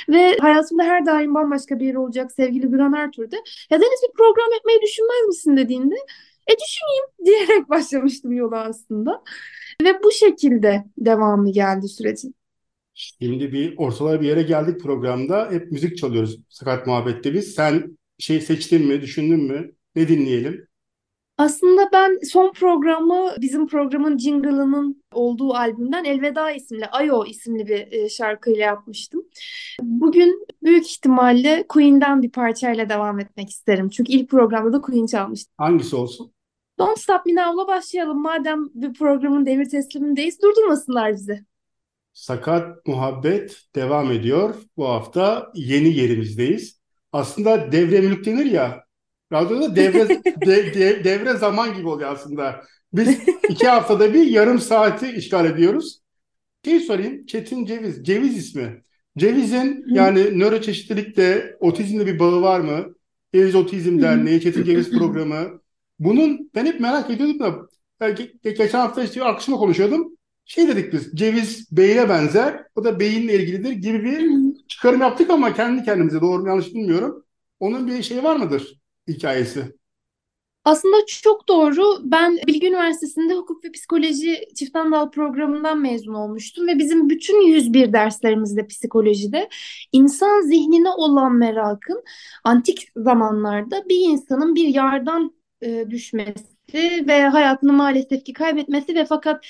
Ve 0.09 0.37
hayatımda 0.37 0.83
her 0.83 1.05
daim 1.05 1.35
bambaşka 1.35 1.79
bir 1.79 1.85
yer 1.85 1.95
olacak 1.95 2.31
sevgili 2.31 2.67
Güran 2.67 2.93
Ertuğrul 2.93 3.31
da 3.31 3.35
ya 3.69 3.79
Deniz 3.81 4.01
bir 4.09 4.13
program 4.17 4.51
yapmayı 4.53 4.81
düşünmez 4.81 5.27
misin 5.27 5.57
dediğinde 5.57 5.95
e 6.47 6.53
düşüneyim 6.53 7.05
diyerek 7.25 7.69
başlamıştım 7.69 8.31
yola 8.31 8.63
aslında. 8.63 9.23
Ve 9.83 10.03
bu 10.03 10.11
şekilde 10.11 10.83
devamı 10.97 11.51
geldi 11.51 11.87
sürecin. 11.87 12.35
Şimdi 12.93 13.53
bir 13.53 13.77
ortalara 13.77 14.21
bir 14.21 14.27
yere 14.27 14.41
geldik 14.41 14.81
programda. 14.81 15.51
Hep 15.51 15.71
müzik 15.71 15.97
çalıyoruz 15.97 16.39
Sakat 16.49 16.87
Muhabbet'te 16.87 17.33
biz. 17.33 17.53
Sen 17.53 17.97
şey 18.19 18.41
seçtin 18.41 18.85
mi, 18.85 19.01
düşündün 19.01 19.43
mü? 19.43 19.71
Ne 19.95 20.07
dinleyelim? 20.07 20.67
Aslında 21.37 21.89
ben 21.93 22.19
son 22.23 22.53
programı 22.53 23.35
bizim 23.41 23.67
programın 23.67 24.17
jingle'ının 24.17 25.03
olduğu 25.13 25.53
albümden 25.53 26.03
Elveda 26.03 26.51
isimli, 26.51 26.85
Ayo 26.85 27.25
isimli 27.25 27.67
bir 27.67 27.91
e, 27.91 28.09
şarkıyla 28.09 28.65
yapmıştım. 28.65 29.23
Bugün 29.81 30.47
büyük 30.63 30.87
ihtimalle 30.87 31.65
Queen'den 31.69 32.21
bir 32.21 32.31
parçayla 32.31 32.89
devam 32.89 33.19
etmek 33.19 33.49
isterim. 33.49 33.89
Çünkü 33.89 34.11
ilk 34.11 34.29
programda 34.29 34.73
da 34.73 34.81
Queen 34.81 35.05
çalmıştım. 35.05 35.53
Hangisi 35.57 35.95
olsun? 35.95 36.31
Don't 36.79 36.99
Stop 36.99 37.25
Me 37.25 37.35
Now'la 37.35 37.67
başlayalım. 37.67 38.21
Madem 38.21 38.65
bir 38.73 38.93
programın 38.93 39.45
devir 39.45 39.69
teslimindeyiz, 39.69 40.41
durdurmasınlar 40.41 41.13
bizi. 41.13 41.45
Sakat 42.13 42.87
Muhabbet 42.87 43.61
devam 43.75 44.11
ediyor. 44.11 44.55
Bu 44.77 44.87
hafta 44.87 45.51
yeni 45.55 45.97
yerimizdeyiz. 45.97 46.81
Aslında 47.11 47.71
devre 47.71 48.01
mülk 48.01 48.25
denir 48.25 48.45
ya. 48.45 48.84
Radyoda 49.33 49.75
devre 49.75 50.09
de- 50.45 50.73
de- 50.73 51.03
devre 51.03 51.33
zaman 51.33 51.73
gibi 51.75 51.87
oluyor 51.87 52.11
aslında. 52.11 52.63
Biz 52.93 53.19
iki 53.49 53.67
haftada 53.67 54.13
bir 54.13 54.23
yarım 54.27 54.59
saati 54.59 55.07
işgal 55.11 55.45
ediyoruz. 55.45 55.99
Şey 56.65 56.79
sorayım, 56.79 57.25
Çetin 57.25 57.65
Ceviz. 57.65 58.03
Ceviz 58.05 58.37
ismi. 58.37 58.83
Ceviz'in 59.17 59.85
yani 59.87 60.39
nöroçeşitlilikte 60.39 61.57
otizmle 61.59 62.05
bir 62.05 62.19
bağı 62.19 62.41
var 62.41 62.59
mı? 62.59 62.95
Ceviz 63.33 63.55
Otizm 63.55 64.01
Derneği, 64.01 64.41
Çetin 64.41 64.63
Ceviz 64.63 64.91
programı. 64.91 65.61
Bunun 65.99 66.51
ben 66.55 66.65
hep 66.65 66.79
merak 66.79 67.09
ediyordum 67.09 67.39
da 67.39 67.55
belki 67.99 68.33
geçen 68.43 68.79
hafta 68.79 69.03
işte 69.03 69.23
arkadaşımla 69.23 69.57
konuşuyordum. 69.57 70.17
Şey 70.45 70.67
dedik 70.67 70.93
biz 70.93 71.11
ceviz 71.15 71.71
beyine 71.71 72.09
benzer 72.09 72.63
o 72.75 72.83
da 72.83 72.99
beyinle 72.99 73.33
ilgilidir 73.35 73.71
gibi 73.71 74.03
bir 74.03 74.29
çıkarım 74.67 75.01
yaptık 75.01 75.29
ama 75.29 75.53
kendi 75.53 75.83
kendimize 75.83 76.21
doğru 76.21 76.41
mu 76.41 76.47
yanlış 76.49 76.67
bilmiyorum. 76.73 77.25
Onun 77.59 77.87
bir 77.87 78.03
şey 78.03 78.23
var 78.23 78.35
mıdır 78.35 78.79
hikayesi? 79.07 79.75
Aslında 80.65 80.95
çok 81.07 81.47
doğru. 81.47 81.99
Ben 82.03 82.37
Bilgi 82.47 82.67
Üniversitesi'nde 82.67 83.33
hukuk 83.33 83.65
ve 83.65 83.71
psikoloji 83.71 84.47
çift 84.55 84.75
dal 84.75 85.11
programından 85.11 85.81
mezun 85.81 86.13
olmuştum 86.13 86.67
ve 86.67 86.79
bizim 86.79 87.09
bütün 87.09 87.47
101 87.47 87.93
derslerimizde 87.93 88.67
psikolojide 88.67 89.49
insan 89.91 90.41
zihnine 90.41 90.89
olan 90.89 91.33
merakın 91.35 92.03
antik 92.43 92.87
zamanlarda 92.95 93.89
bir 93.89 93.99
insanın 94.09 94.55
bir 94.55 94.67
yardan 94.67 95.35
e, 95.61 95.85
düşmesi 95.89 96.45
ve 97.07 97.21
hayatını 97.21 97.73
maalesef 97.73 98.25
ki 98.25 98.33
kaybetmesi 98.33 98.95
ve 98.95 99.05
fakat 99.05 99.45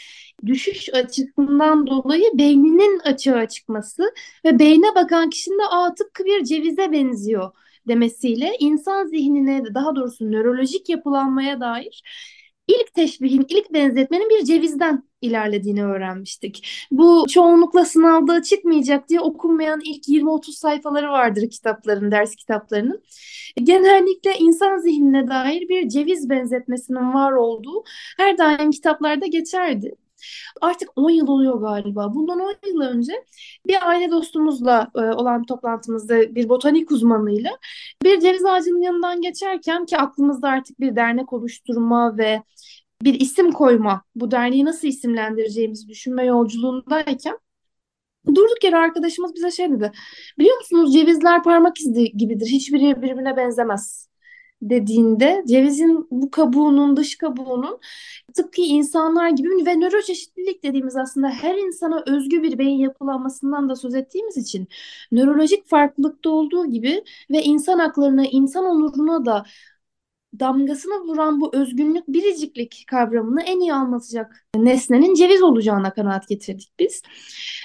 düşüş 0.45 0.93
açısından 0.93 1.87
dolayı 1.87 2.37
beyninin 2.37 2.99
açığa 2.99 3.47
çıkması 3.47 4.03
ve 4.45 4.59
beyne 4.59 4.95
bakan 4.95 5.29
kişinin 5.29 5.59
de 5.59 5.63
Aa, 5.69 5.93
tıpkı 5.95 6.25
bir 6.25 6.43
cevize 6.43 6.91
benziyor 6.91 7.51
demesiyle 7.87 8.51
insan 8.59 9.05
zihnine 9.07 9.63
daha 9.73 9.95
doğrusu 9.95 10.31
nörolojik 10.31 10.89
yapılanmaya 10.89 11.59
dair 11.59 12.01
ilk 12.67 12.93
teşbihin, 12.93 13.45
ilk 13.49 13.73
benzetmenin 13.73 14.29
bir 14.29 14.45
cevizden 14.45 15.03
ilerlediğini 15.21 15.85
öğrenmiştik. 15.85 16.67
Bu 16.91 17.25
çoğunlukla 17.29 17.85
sınavda 17.85 18.43
çıkmayacak 18.43 19.09
diye 19.09 19.19
okunmayan 19.19 19.81
ilk 19.83 20.07
20-30 20.07 20.57
sayfaları 20.57 21.11
vardır 21.11 21.49
kitapların, 21.49 22.11
ders 22.11 22.35
kitaplarının. 22.35 23.03
Genellikle 23.63 24.35
insan 24.39 24.77
zihnine 24.77 25.27
dair 25.27 25.69
bir 25.69 25.89
ceviz 25.89 26.29
benzetmesinin 26.29 27.13
var 27.13 27.31
olduğu 27.31 27.83
her 28.17 28.37
daim 28.37 28.71
kitaplarda 28.71 29.25
geçerdi. 29.25 29.95
Artık 30.61 30.89
10 30.95 31.09
yıl 31.09 31.27
oluyor 31.27 31.61
galiba. 31.61 32.13
Bundan 32.15 32.39
10 32.39 32.55
yıl 32.67 32.81
önce 32.81 33.13
bir 33.67 33.89
aile 33.89 34.11
dostumuzla 34.11 34.91
e, 34.95 34.99
olan 34.99 35.43
toplantımızda 35.43 36.35
bir 36.35 36.49
botanik 36.49 36.91
uzmanıyla 36.91 37.51
bir 38.03 38.19
ceviz 38.19 38.45
ağacının 38.45 38.81
yanından 38.81 39.21
geçerken 39.21 39.85
ki 39.85 39.97
aklımızda 39.97 40.49
artık 40.49 40.79
bir 40.79 40.95
dernek 40.95 41.33
oluşturma 41.33 42.17
ve 42.17 42.41
bir 43.01 43.19
isim 43.19 43.51
koyma, 43.51 44.01
bu 44.15 44.31
derneği 44.31 44.65
nasıl 44.65 44.87
isimlendireceğimizi 44.87 45.87
düşünme 45.87 46.25
yolculuğundayken 46.25 47.39
durduk 48.27 48.63
yere 48.63 48.77
arkadaşımız 48.77 49.35
bize 49.35 49.51
şey 49.51 49.71
dedi. 49.71 49.91
Biliyor 50.39 50.57
musunuz 50.57 50.93
cevizler 50.93 51.43
parmak 51.43 51.79
izi 51.79 52.11
gibidir. 52.11 52.47
Hiçbiri 52.47 53.01
birbirine 53.01 53.37
benzemez 53.37 54.09
dediğinde 54.61 55.43
cevizin 55.47 56.07
bu 56.11 56.31
kabuğunun 56.31 56.97
dış 56.97 57.17
kabuğunun 57.17 57.79
tıpkı 58.33 58.61
insanlar 58.61 59.29
gibi 59.29 59.49
ve 59.65 59.75
nöroçeşitlilik 59.75 60.63
dediğimiz 60.63 60.95
aslında 60.95 61.29
her 61.29 61.57
insana 61.57 62.03
özgü 62.07 62.43
bir 62.43 62.57
beyin 62.57 62.79
yapılanmasından 62.79 63.69
da 63.69 63.75
söz 63.75 63.95
ettiğimiz 63.95 64.37
için 64.37 64.67
nörolojik 65.11 65.67
farklılıkta 65.67 66.29
olduğu 66.29 66.65
gibi 66.65 67.03
ve 67.31 67.43
insan 67.43 67.79
haklarına, 67.79 68.25
insan 68.25 68.65
onuruna 68.65 69.25
da 69.25 69.45
damgasını 70.39 71.01
vuran 71.07 71.41
bu 71.41 71.55
özgünlük, 71.55 72.07
biriciklik 72.07 72.85
kavramını 72.87 73.41
en 73.41 73.59
iyi 73.59 73.73
anlatacak 73.73 74.45
nesnenin 74.55 75.15
ceviz 75.15 75.43
olacağına 75.43 75.93
kanaat 75.93 76.27
getirdik 76.27 76.73
biz. 76.79 77.01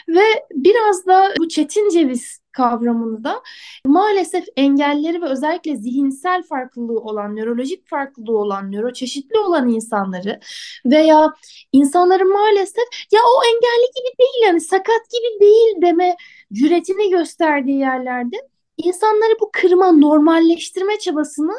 Ve 0.09 0.23
biraz 0.55 1.07
da 1.07 1.35
bu 1.39 1.49
çetin 1.49 1.89
ceviz 1.91 2.40
kavramını 2.53 3.25
da. 3.25 3.43
Maalesef 3.87 4.45
engelleri 4.57 5.23
ve 5.23 5.27
özellikle 5.27 5.77
zihinsel 5.77 6.43
farklılığı 6.43 7.01
olan, 7.01 7.37
nörolojik 7.37 7.89
farklılığı 7.89 8.39
olan, 8.39 8.73
nöroçeşitli 8.73 9.39
olan 9.39 9.69
insanları 9.69 10.41
veya 10.85 11.35
insanların 11.73 12.33
maalesef 12.33 12.85
ya 13.13 13.21
o 13.21 13.45
engelli 13.45 13.91
gibi 13.97 14.19
değil 14.19 14.47
yani 14.47 14.61
sakat 14.61 15.11
gibi 15.11 15.41
değil 15.41 15.83
deme 15.83 16.17
cüretini 16.53 17.11
gösterdiği 17.11 17.79
yerlerde 17.79 18.37
insanları 18.85 19.33
bu 19.41 19.51
kırma, 19.53 19.93
normalleştirme 19.93 20.99
çabasını 20.99 21.53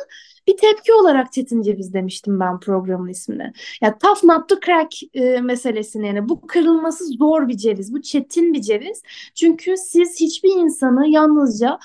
bir 0.47 0.57
tepki 0.57 0.93
olarak 0.93 1.33
Çetin 1.33 1.61
Ceviz 1.61 1.93
demiştim 1.93 2.39
ben 2.39 2.59
programın 2.59 3.07
ismine. 3.07 3.53
Ya 3.81 3.97
tough 3.97 4.23
not 4.23 4.49
to 4.49 4.55
crack 4.65 5.03
e, 5.13 5.41
meselesini 5.41 6.07
yani 6.07 6.29
bu 6.29 6.47
kırılması 6.47 7.05
zor 7.05 7.47
bir 7.47 7.57
ceviz, 7.57 7.93
bu 7.93 8.01
çetin 8.01 8.53
bir 8.53 8.61
ceviz. 8.61 9.01
Çünkü 9.35 9.77
siz 9.77 10.19
hiçbir 10.19 10.49
insanı 10.49 11.07
yalnızca 11.07 11.79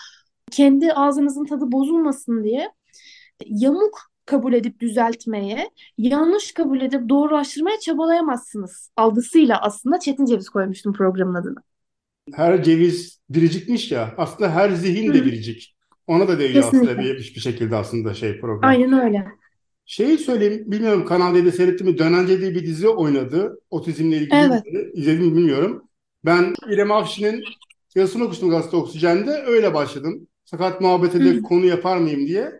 kendi 0.51 0.93
ağzınızın 0.93 1.45
tadı 1.45 1.73
bozulmasın 1.73 2.45
diye 2.45 2.73
yamuk 3.47 4.01
kabul 4.27 4.53
edip 4.53 4.81
düzeltmeye, 4.81 5.71
yanlış 5.99 6.53
kabul 6.53 6.81
edip 6.81 7.09
doğrulaştırmaya 7.09 7.79
çabalayamazsınız 7.81 8.91
algısıyla 8.97 9.59
aslında 9.63 9.99
Çetin 10.01 10.25
Ceviz 10.27 10.49
koymuştum 10.49 10.93
programın 10.93 11.35
adını. 11.35 11.59
Her 12.35 12.63
ceviz 12.63 13.21
biricikmiş 13.31 13.93
ya 13.93 14.15
aslında 14.17 14.51
her 14.55 14.71
zihin 14.71 15.15
de 15.15 15.25
biricik. 15.25 15.77
Ona 16.07 16.29
da 16.29 16.39
değiyor 16.39 16.65
Kesinlikle. 16.65 16.91
aslında 16.91 17.05
bir, 17.05 17.19
bir 17.35 17.41
şekilde 17.41 17.77
aslında 17.77 18.15
şey 18.15 18.41
program. 18.41 18.71
Aynen 18.71 19.05
öyle. 19.05 19.27
Şeyi 19.87 20.19
söyleyeyim, 20.19 20.65
bilmiyorum 20.67 21.05
Kanal 21.05 21.35
D'de 21.35 21.53
seyrettim 21.53 21.87
mi? 21.87 21.99
Dönence 21.99 22.41
diye 22.41 22.55
bir 22.55 22.67
dizi 22.67 22.89
oynadı. 22.89 23.61
Otizmle 23.71 24.17
ilgili 24.17 24.35
Evet. 24.35 24.63
İzledim 24.95 25.27
mi 25.27 25.37
bilmiyorum. 25.37 25.89
Ben 26.25 26.55
İrem 26.71 26.93
Afşin'in 26.93 27.45
yazısını 27.95 28.23
okumuştum 28.23 28.51
gazete 28.51 28.77
Oksijen'de. 28.77 29.45
Öyle 29.47 29.75
başladım. 29.75 30.29
Sakat 30.45 30.81
muhabbete 30.81 31.25
de 31.25 31.31
Hı. 31.31 31.43
konu 31.43 31.67
yapar 31.67 31.97
mıyım 31.97 32.27
diye. 32.27 32.53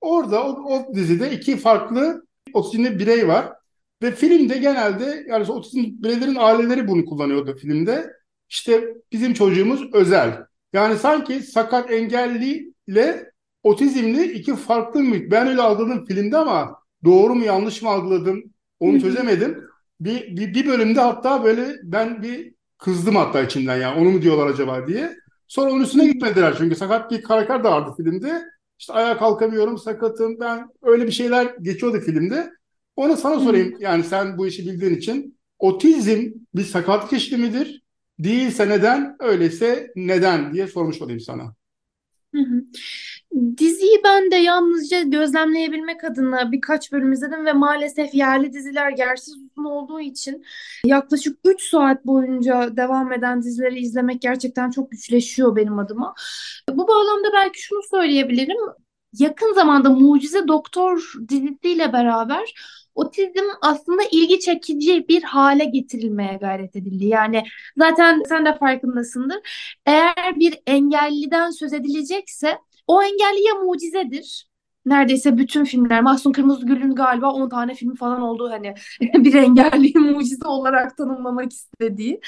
Orada 0.00 0.44
o, 0.46 0.50
o 0.50 0.94
dizide 0.94 1.32
iki 1.32 1.56
farklı 1.56 2.26
otizmli 2.54 2.98
birey 2.98 3.28
var. 3.28 3.52
Ve 4.02 4.10
filmde 4.10 4.58
genelde 4.58 5.24
yani 5.28 5.52
otizm 5.52 5.78
bireylerin 5.78 6.36
aileleri 6.38 6.88
bunu 6.88 7.04
kullanıyordu 7.04 7.56
filmde. 7.56 8.10
İşte 8.52 8.94
bizim 9.12 9.34
çocuğumuz 9.34 9.94
özel. 9.94 10.46
Yani 10.72 10.98
sanki 10.98 11.40
sakat 11.40 11.90
engelli 11.90 12.74
ile 12.86 13.32
otizmli 13.62 14.32
iki 14.32 14.56
farklı 14.56 15.00
mı? 15.00 15.16
Ben 15.30 15.46
öyle 15.48 15.62
algıladım 15.62 16.04
filmde 16.04 16.36
ama 16.36 16.78
doğru 17.04 17.34
mu 17.34 17.44
yanlış 17.44 17.82
mı 17.82 17.88
algıladım 17.90 18.42
onu 18.80 19.00
çözemedim. 19.00 19.64
Bir, 20.00 20.36
bir, 20.36 20.54
bir 20.54 20.66
bölümde 20.66 21.00
hatta 21.00 21.44
böyle 21.44 21.76
ben 21.82 22.22
bir 22.22 22.54
kızdım 22.78 23.16
hatta 23.16 23.42
içimden 23.42 23.76
ya 23.76 23.96
onu 23.96 24.10
mu 24.10 24.22
diyorlar 24.22 24.46
acaba 24.46 24.86
diye. 24.86 25.16
Sonra 25.48 25.70
onun 25.72 25.82
üstüne 25.82 26.06
gitmediler 26.06 26.54
çünkü 26.58 26.76
sakat 26.76 27.10
bir 27.10 27.22
karakter 27.22 27.64
de 27.64 27.68
vardı 27.68 27.90
filmde. 27.96 28.42
İşte 28.78 28.92
ayağa 28.92 29.18
kalkamıyorum 29.18 29.78
sakatım 29.78 30.40
ben 30.40 30.68
öyle 30.82 31.06
bir 31.06 31.12
şeyler 31.12 31.54
geçiyordu 31.62 32.00
filmde. 32.00 32.50
Onu 32.96 33.16
sana 33.16 33.40
sorayım 33.40 33.74
yani 33.80 34.04
sen 34.04 34.38
bu 34.38 34.46
işi 34.46 34.66
bildiğin 34.66 34.94
için 34.94 35.38
otizm 35.58 36.30
bir 36.54 36.64
sakatlık 36.64 37.12
eşli 37.12 37.36
midir? 37.36 37.81
Değilse 38.24 38.68
neden? 38.68 39.16
Öyleyse 39.20 39.92
neden 39.96 40.54
diye 40.54 40.66
sormuş 40.66 41.02
olayım 41.02 41.20
sana. 41.20 41.54
Hı 42.34 42.40
hı. 42.40 42.62
Diziyi 43.58 44.00
ben 44.04 44.30
de 44.30 44.36
yalnızca 44.36 45.02
gözlemleyebilmek 45.02 46.04
adına 46.04 46.52
birkaç 46.52 46.92
bölüm 46.92 47.12
izledim 47.12 47.46
ve 47.46 47.52
maalesef 47.52 48.14
yerli 48.14 48.52
diziler 48.52 48.92
yersiz 48.98 49.34
uzun 49.36 49.64
olduğu 49.64 50.00
için 50.00 50.44
yaklaşık 50.84 51.38
3 51.44 51.62
saat 51.62 52.06
boyunca 52.06 52.76
devam 52.76 53.12
eden 53.12 53.42
dizileri 53.42 53.80
izlemek 53.80 54.22
gerçekten 54.22 54.70
çok 54.70 54.90
güçleşiyor 54.90 55.56
benim 55.56 55.78
adıma. 55.78 56.14
Bu 56.70 56.88
bağlamda 56.88 57.28
belki 57.32 57.62
şunu 57.62 57.80
söyleyebilirim. 57.90 58.56
Yakın 59.18 59.54
zamanda 59.54 59.90
Mucize 59.90 60.48
Doktor 60.48 61.12
dizisiyle 61.28 61.92
beraber 61.92 62.54
otizm 62.94 63.44
aslında 63.62 64.02
ilgi 64.12 64.40
çekici 64.40 65.08
bir 65.08 65.22
hale 65.22 65.64
getirilmeye 65.64 66.36
gayret 66.36 66.76
edildi. 66.76 67.04
Yani 67.06 67.42
zaten 67.78 68.22
sen 68.28 68.46
de 68.46 68.58
farkındasındır. 68.58 69.38
Eğer 69.86 70.36
bir 70.36 70.58
engelliden 70.66 71.50
söz 71.50 71.72
edilecekse 71.72 72.58
o 72.86 73.02
engelli 73.02 73.46
ya 73.48 73.54
mucizedir. 73.54 74.46
Neredeyse 74.86 75.38
bütün 75.38 75.64
filmler, 75.64 76.02
Mahsun 76.02 76.32
Kırmızıgül'ün 76.32 76.94
galiba 76.94 77.32
10 77.32 77.48
tane 77.48 77.74
film 77.74 77.94
falan 77.94 78.20
olduğu 78.20 78.50
hani 78.50 78.74
bir 79.00 79.34
engelliyi 79.34 79.94
mucize 79.94 80.46
olarak 80.46 80.96
tanımlamak 80.96 81.52
istediği. 81.52 82.20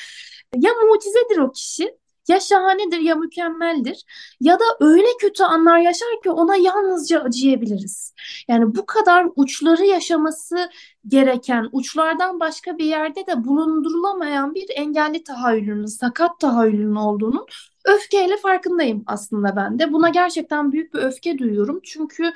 Ya 0.56 0.70
mucizedir 0.88 1.38
o 1.38 1.52
kişi, 1.52 1.96
ya 2.28 2.40
şahanedir 2.40 2.98
ya 2.98 3.14
mükemmeldir 3.14 4.04
ya 4.40 4.58
da 4.60 4.64
öyle 4.80 5.06
kötü 5.20 5.42
anlar 5.42 5.78
yaşar 5.78 6.08
ki 6.22 6.30
ona 6.30 6.56
yalnızca 6.56 7.20
acıyabiliriz. 7.20 8.14
Yani 8.48 8.74
bu 8.76 8.86
kadar 8.86 9.26
uçları 9.36 9.84
yaşaması 9.86 10.70
gereken, 11.08 11.68
uçlardan 11.72 12.40
başka 12.40 12.78
bir 12.78 12.84
yerde 12.84 13.26
de 13.26 13.44
bulundurulamayan 13.44 14.54
bir 14.54 14.66
engelli 14.76 15.24
tahayyülünün, 15.24 15.86
sakat 15.86 16.40
tahayyülünün 16.40 16.94
olduğunun 16.94 17.46
öfkeyle 17.84 18.36
farkındayım 18.36 19.02
aslında 19.06 19.56
ben 19.56 19.78
de. 19.78 19.92
Buna 19.92 20.08
gerçekten 20.08 20.72
büyük 20.72 20.94
bir 20.94 20.98
öfke 20.98 21.38
duyuyorum. 21.38 21.80
Çünkü 21.84 22.32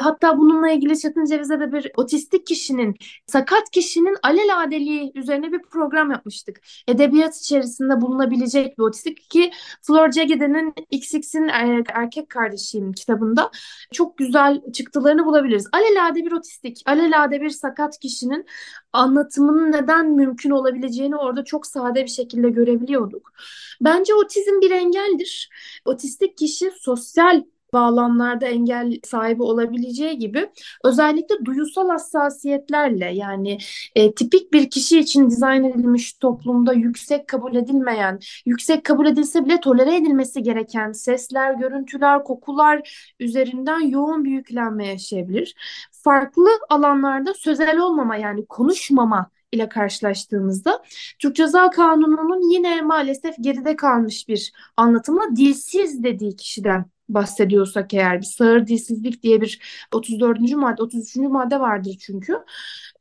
Hatta 0.00 0.38
bununla 0.38 0.70
ilgili 0.70 0.98
Çetin 0.98 1.24
Ceviz'e 1.24 1.60
de 1.60 1.72
bir 1.72 1.92
otistik 1.96 2.46
kişinin, 2.46 2.96
sakat 3.26 3.70
kişinin 3.70 4.16
alelade 4.22 4.76
üzerine 5.14 5.52
bir 5.52 5.62
program 5.62 6.10
yapmıştık. 6.10 6.60
Edebiyat 6.88 7.36
içerisinde 7.36 8.00
bulunabilecek 8.00 8.78
bir 8.78 8.82
otistik 8.82 9.30
ki 9.30 9.50
Flor 9.82 10.10
Cegede'nin 10.10 10.74
XX'in 10.90 11.48
erkek 11.94 12.30
kardeşiyim 12.30 12.92
kitabında 12.92 13.50
çok 13.92 14.18
güzel 14.18 14.60
çıktılarını 14.72 15.24
bulabiliriz. 15.26 15.66
Alelade 15.72 16.26
bir 16.26 16.32
otistik, 16.32 16.82
alelade 16.86 17.40
bir 17.40 17.50
sakat 17.50 17.98
kişinin 17.98 18.46
anlatımının 18.92 19.72
neden 19.72 20.10
mümkün 20.10 20.50
olabileceğini 20.50 21.16
orada 21.16 21.44
çok 21.44 21.66
sade 21.66 22.02
bir 22.02 22.10
şekilde 22.10 22.50
görebiliyorduk. 22.50 23.32
Bence 23.80 24.14
otizm 24.14 24.60
bir 24.60 24.70
engeldir. 24.70 25.50
Otistik 25.84 26.38
kişi 26.38 26.70
sosyal 26.80 27.42
bağlamlarda 27.72 28.46
engel 28.46 29.00
sahibi 29.04 29.42
olabileceği 29.42 30.18
gibi 30.18 30.50
özellikle 30.84 31.44
duyusal 31.44 31.88
hassasiyetlerle 31.88 33.14
yani 33.14 33.58
e, 33.94 34.14
tipik 34.14 34.52
bir 34.52 34.70
kişi 34.70 34.98
için 34.98 35.30
dizayn 35.30 35.64
edilmiş 35.64 36.12
toplumda 36.12 36.72
yüksek 36.72 37.28
kabul 37.28 37.54
edilmeyen, 37.54 38.18
yüksek 38.46 38.84
kabul 38.84 39.06
edilse 39.06 39.44
bile 39.44 39.60
tolere 39.60 39.96
edilmesi 39.96 40.42
gereken 40.42 40.92
sesler, 40.92 41.54
görüntüler, 41.54 42.24
kokular 42.24 43.10
üzerinden 43.20 43.80
yoğun 43.80 44.24
bir 44.24 44.30
yüklenme 44.30 44.86
yaşayabilir. 44.86 45.54
Farklı 45.92 46.48
alanlarda 46.68 47.34
sözel 47.34 47.78
olmama 47.78 48.16
yani 48.16 48.46
konuşmama 48.46 49.30
ile 49.52 49.68
karşılaştığımızda 49.68 50.82
Türk 51.18 51.36
Ceza 51.36 51.70
Kanunu'nun 51.70 52.52
yine 52.52 52.82
maalesef 52.82 53.34
geride 53.40 53.76
kalmış 53.76 54.28
bir 54.28 54.52
anlatımla 54.76 55.36
dilsiz 55.36 56.02
dediği 56.02 56.36
kişiden 56.36 56.84
bahsediyorsak 57.14 57.94
eğer 57.94 58.20
bir 58.20 58.26
sağır 58.26 58.66
dilsizlik 58.66 59.22
diye 59.22 59.40
bir 59.40 59.60
34. 59.92 60.40
madde 60.40 60.82
33. 60.82 61.16
madde 61.16 61.60
vardır 61.60 61.96
çünkü. 62.00 62.38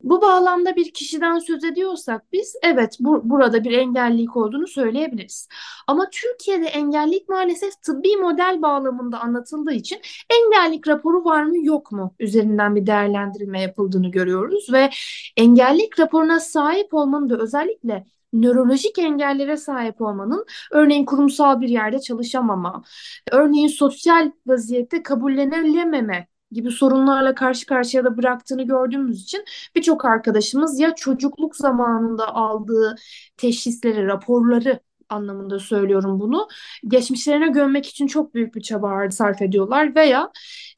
Bu 0.03 0.21
bağlamda 0.21 0.75
bir 0.75 0.93
kişiden 0.93 1.39
söz 1.39 1.63
ediyorsak 1.63 2.33
biz 2.33 2.55
evet 2.63 2.97
bu, 2.99 3.29
burada 3.29 3.63
bir 3.63 3.71
engellilik 3.71 4.37
olduğunu 4.37 4.67
söyleyebiliriz. 4.67 5.47
Ama 5.87 6.09
Türkiye'de 6.09 6.65
engellilik 6.65 7.29
maalesef 7.29 7.81
tıbbi 7.81 8.17
model 8.17 8.61
bağlamında 8.61 9.19
anlatıldığı 9.19 9.73
için 9.73 10.01
engellilik 10.29 10.87
raporu 10.87 11.25
var 11.25 11.43
mı 11.43 11.65
yok 11.65 11.91
mu 11.91 12.15
üzerinden 12.19 12.75
bir 12.75 12.87
değerlendirme 12.87 13.61
yapıldığını 13.61 14.11
görüyoruz 14.11 14.73
ve 14.73 14.89
engellilik 15.37 15.99
raporuna 15.99 16.39
sahip 16.39 16.93
olmanın 16.93 17.29
da 17.29 17.37
özellikle 17.37 18.05
nörolojik 18.33 18.99
engellere 18.99 19.57
sahip 19.57 20.01
olmanın 20.01 20.45
örneğin 20.71 21.05
kurumsal 21.05 21.61
bir 21.61 21.69
yerde 21.69 21.99
çalışamama, 21.99 22.83
örneğin 23.31 23.67
sosyal 23.67 24.31
vaziyette 24.47 25.03
kabullenilememe 25.03 26.27
gibi 26.51 26.71
sorunlarla 26.71 27.35
karşı 27.35 27.65
karşıya 27.65 28.03
da 28.03 28.17
bıraktığını 28.17 28.63
gördüğümüz 28.63 29.23
için 29.23 29.45
birçok 29.75 30.05
arkadaşımız 30.05 30.79
ya 30.79 30.95
çocukluk 30.95 31.55
zamanında 31.55 32.35
aldığı 32.35 32.95
teşhisleri, 33.37 34.07
raporları 34.07 34.79
anlamında 35.09 35.59
söylüyorum 35.59 36.19
bunu. 36.19 36.47
Geçmişlerine 36.87 37.47
gömmek 37.47 37.85
için 37.85 38.07
çok 38.07 38.33
büyük 38.33 38.55
bir 38.55 38.61
çaba 38.61 39.11
sarf 39.11 39.41
ediyorlar 39.41 39.95
veya 39.95 40.31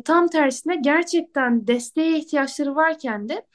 tam 0.06 0.28
tersine 0.28 0.76
gerçekten 0.76 1.68
desteğe 1.68 2.18
ihtiyaçları 2.18 2.76
varken 2.76 3.30
de 3.30 3.46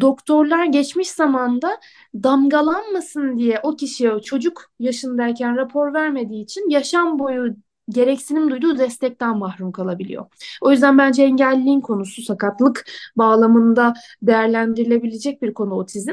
doktorlar 0.00 0.64
geçmiş 0.64 1.10
zamanda 1.10 1.80
damgalanmasın 2.14 3.38
diye 3.38 3.60
o 3.62 3.76
kişiye 3.76 4.20
çocuk 4.20 4.70
yaşındayken 4.78 5.56
rapor 5.56 5.94
vermediği 5.94 6.42
için 6.44 6.70
yaşam 6.70 7.18
boyu 7.18 7.56
gereksinim 7.88 8.50
duyduğu 8.50 8.78
destekten 8.78 9.38
mahrum 9.38 9.72
kalabiliyor. 9.72 10.26
O 10.62 10.70
yüzden 10.70 10.98
bence 10.98 11.22
engelliliğin 11.22 11.80
konusu 11.80 12.22
sakatlık 12.22 12.84
bağlamında 13.16 13.94
değerlendirilebilecek 14.22 15.42
bir 15.42 15.54
konu 15.54 15.74
otizm 15.74 16.12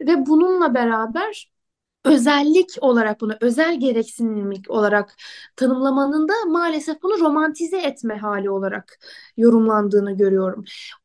ve 0.00 0.26
bununla 0.26 0.74
beraber 0.74 1.50
özellik 2.04 2.68
olarak 2.80 3.20
bunu 3.20 3.32
özel 3.40 3.80
gereksinimlik 3.80 4.70
olarak 4.70 5.16
tanımlamanın 5.56 6.28
da 6.28 6.32
maalesef 6.48 7.02
bunu 7.02 7.20
romantize 7.20 7.78
etme 7.78 8.16
hali 8.16 8.50
olarak 8.50 8.98
yorumlandığını 9.36 10.16
görüyorum. 10.16 10.64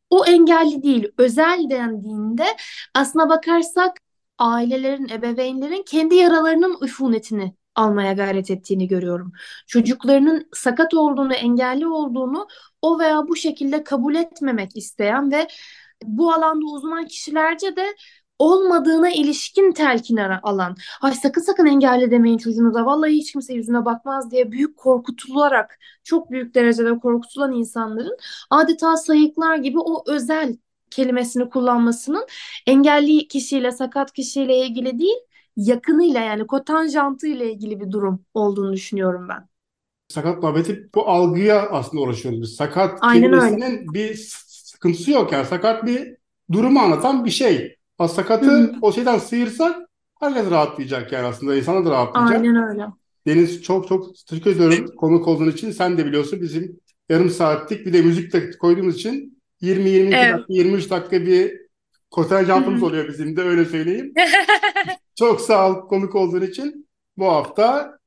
O 0.10 0.26
engelli 0.26 0.84
değil, 0.84 1.08
özel 1.18 1.70
dendiğinde 1.70 2.46
aslına 2.94 3.30
bakarsak 3.30 3.98
ailelerin, 4.38 5.10
ebeveynlerin 5.10 5.84
kendi 5.84 6.16
yaralarının 6.16 6.78
üfunetini 6.84 7.56
almaya 7.76 8.14
gayret 8.14 8.52
ettiğini 8.52 8.88
görüyorum. 8.88 9.32
Çocuklarının 9.68 10.50
sakat 10.54 10.94
olduğunu, 10.94 11.34
engelli 11.34 11.88
olduğunu 11.88 12.48
o 12.82 13.00
veya 13.00 13.28
bu 13.28 13.36
şekilde 13.36 13.84
kabul 13.84 14.16
etmemek 14.16 14.78
isteyen 14.78 15.32
ve 15.32 15.48
bu 16.04 16.34
alanda 16.34 16.66
uzman 16.66 17.06
kişilerce 17.06 17.76
de 17.76 17.96
olmadığına 18.40 19.10
ilişkin 19.12 19.72
telkin 19.72 20.18
alan, 20.18 20.76
ay 21.02 21.14
sakın 21.14 21.42
sakın 21.42 21.66
engelli 21.66 22.12
demeyin 22.12 22.38
çocuğunuza, 22.38 22.86
vallahi 22.86 23.12
hiç 23.12 23.32
kimse 23.32 23.54
yüzüne 23.54 23.86
bakmaz 23.86 24.32
diye 24.32 24.52
büyük 24.52 24.78
korkutularak, 24.78 25.80
çok 26.04 26.32
büyük 26.32 26.56
derecede 26.56 27.00
korkutulan 27.00 27.52
insanların 27.54 28.18
adeta 28.50 28.98
sayıklar 28.98 29.56
gibi 29.56 29.80
o 29.80 30.04
özel 30.08 30.58
kelimesini 30.92 31.50
kullanmasının 31.50 32.26
engelli 32.68 33.28
kişiyle, 33.28 33.72
sakat 33.72 34.14
kişiyle 34.14 34.58
ilgili 34.58 35.00
değil, 35.00 35.18
yakınıyla 35.58 36.22
yani 36.22 36.48
kotanjantı 36.48 37.28
ile 37.28 37.52
ilgili 37.52 37.80
bir 37.80 37.92
durum 37.92 38.26
olduğunu 38.34 38.74
düşünüyorum 38.74 39.30
ben. 39.30 39.48
Sakat 40.08 40.44
muhabbeti 40.44 40.90
bu 40.96 41.08
algıya 41.10 41.70
aslında 41.70 42.04
uğraşıyoruz 42.04 42.42
biz. 42.42 42.56
Sakat 42.56 43.00
Aynen 43.02 43.24
kelimesinin 43.24 43.62
öyle. 43.62 43.94
bir 43.94 44.14
sıkıntısı 44.48 45.12
yok 45.12 45.32
yani. 45.32 45.46
Sakat 45.46 45.86
bir 45.86 46.18
durumu 46.52 46.80
anlatan 46.80 47.26
bir 47.26 47.30
şey. 47.30 47.75
Ha, 47.98 48.08
sakatı 48.08 48.46
Hı. 48.46 48.74
o 48.82 48.94
şeyden 48.94 49.18
sıyırsak 49.18 49.90
herkes 50.20 50.52
rahatlayacak 50.52 51.12
yani 51.12 51.26
aslında. 51.28 51.56
İnsanlar 51.56 51.86
da 51.86 51.92
rahatlayacak. 51.92 52.38
Aynen 52.38 52.70
öyle. 52.70 52.86
Deniz 53.28 53.64
çok 53.64 53.88
çok 53.88 54.16
teşekkür 54.28 54.52
ediyorum 54.52 54.96
konuk 54.98 55.28
olduğun 55.28 55.50
için. 55.50 55.72
Sen 55.72 55.98
de 55.98 56.06
biliyorsun 56.06 56.42
bizim 56.42 56.80
yarım 57.10 57.30
saatlik 57.30 57.86
bir 57.86 57.94
de 57.94 58.02
müzik 58.02 58.34
de 58.34 58.52
koyduğumuz 58.52 58.96
için 58.96 59.42
20-22 59.62 60.16
Evet. 60.16 60.34
dakika 60.34 60.54
23 60.54 60.90
dakika 60.90 61.26
bir 61.26 61.62
kontenjantımız 62.12 62.82
Hı 62.82 62.86
hı. 62.86 62.88
oluyor 62.90 63.08
bizim 63.08 63.38
de 63.38 63.42
öyle 63.42 63.66
söyleyeyim. 63.66 64.14
Çok 65.16 65.42
sağ 65.42 65.70
ol 65.72 65.88
konuk 65.88 66.16
olduğun 66.16 66.42
için. 66.42 66.88
Bu 67.18 67.26
hafta 67.26 68.00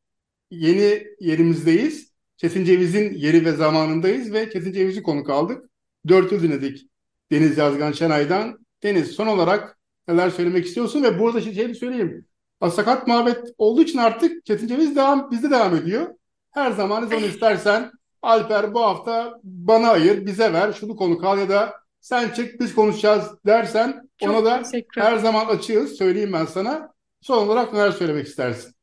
yeni 0.50 1.06
yerimizdeyiz. 1.20 2.08
Çetin 2.36 2.64
Ceviz'in 2.64 3.14
yeri 3.14 3.44
ve 3.44 3.52
zamanındayız 3.52 4.32
ve 4.32 4.50
Çetin 4.50 4.72
Ceviz'i 4.72 5.02
konuk 5.02 5.30
aldık. 5.30 5.70
Dört 6.08 6.32
yıl 6.32 6.42
dinledik 6.42 6.88
Deniz 7.32 7.58
Yazgan 7.58 7.92
Şenay'dan. 7.92 8.58
Deniz 8.82 9.10
son 9.10 9.26
olarak 9.26 9.77
neler 10.08 10.30
söylemek 10.30 10.66
istiyorsun 10.66 11.02
ve 11.02 11.18
burada 11.18 11.40
şey, 11.40 11.54
şey 11.54 11.74
söyleyeyim. 11.74 12.26
Sakat 12.72 13.06
muhabbet 13.06 13.44
olduğu 13.58 13.82
için 13.82 13.98
artık 13.98 14.46
Çetin 14.46 14.66
Ceviz 14.66 14.96
devam, 14.96 15.30
bizde 15.30 15.50
devam 15.50 15.76
ediyor. 15.76 16.06
Her 16.50 16.70
zaman 16.70 17.04
ne 17.04 17.06
zaman 17.06 17.24
istersen 17.24 17.90
Alper 18.22 18.74
bu 18.74 18.82
hafta 18.82 19.40
bana 19.42 19.88
ayır, 19.88 20.26
bize 20.26 20.52
ver, 20.52 20.72
şunu 20.72 20.96
konuk 20.96 21.24
al 21.24 21.38
ya 21.38 21.48
da 21.48 21.74
sen 22.00 22.28
çık 22.28 22.60
biz 22.60 22.74
konuşacağız 22.74 23.24
dersen 23.46 24.08
ona 24.22 24.32
Çok 24.32 24.44
da 24.44 24.62
teşekkür 24.62 25.00
her 25.00 25.16
zaman 25.16 25.46
açığız. 25.46 25.92
Söyleyeyim 25.92 26.32
ben 26.32 26.44
sana. 26.44 26.92
Son 27.20 27.46
olarak 27.46 27.72
neler 27.72 27.90
söylemek 27.90 28.26
istersin? 28.26 28.74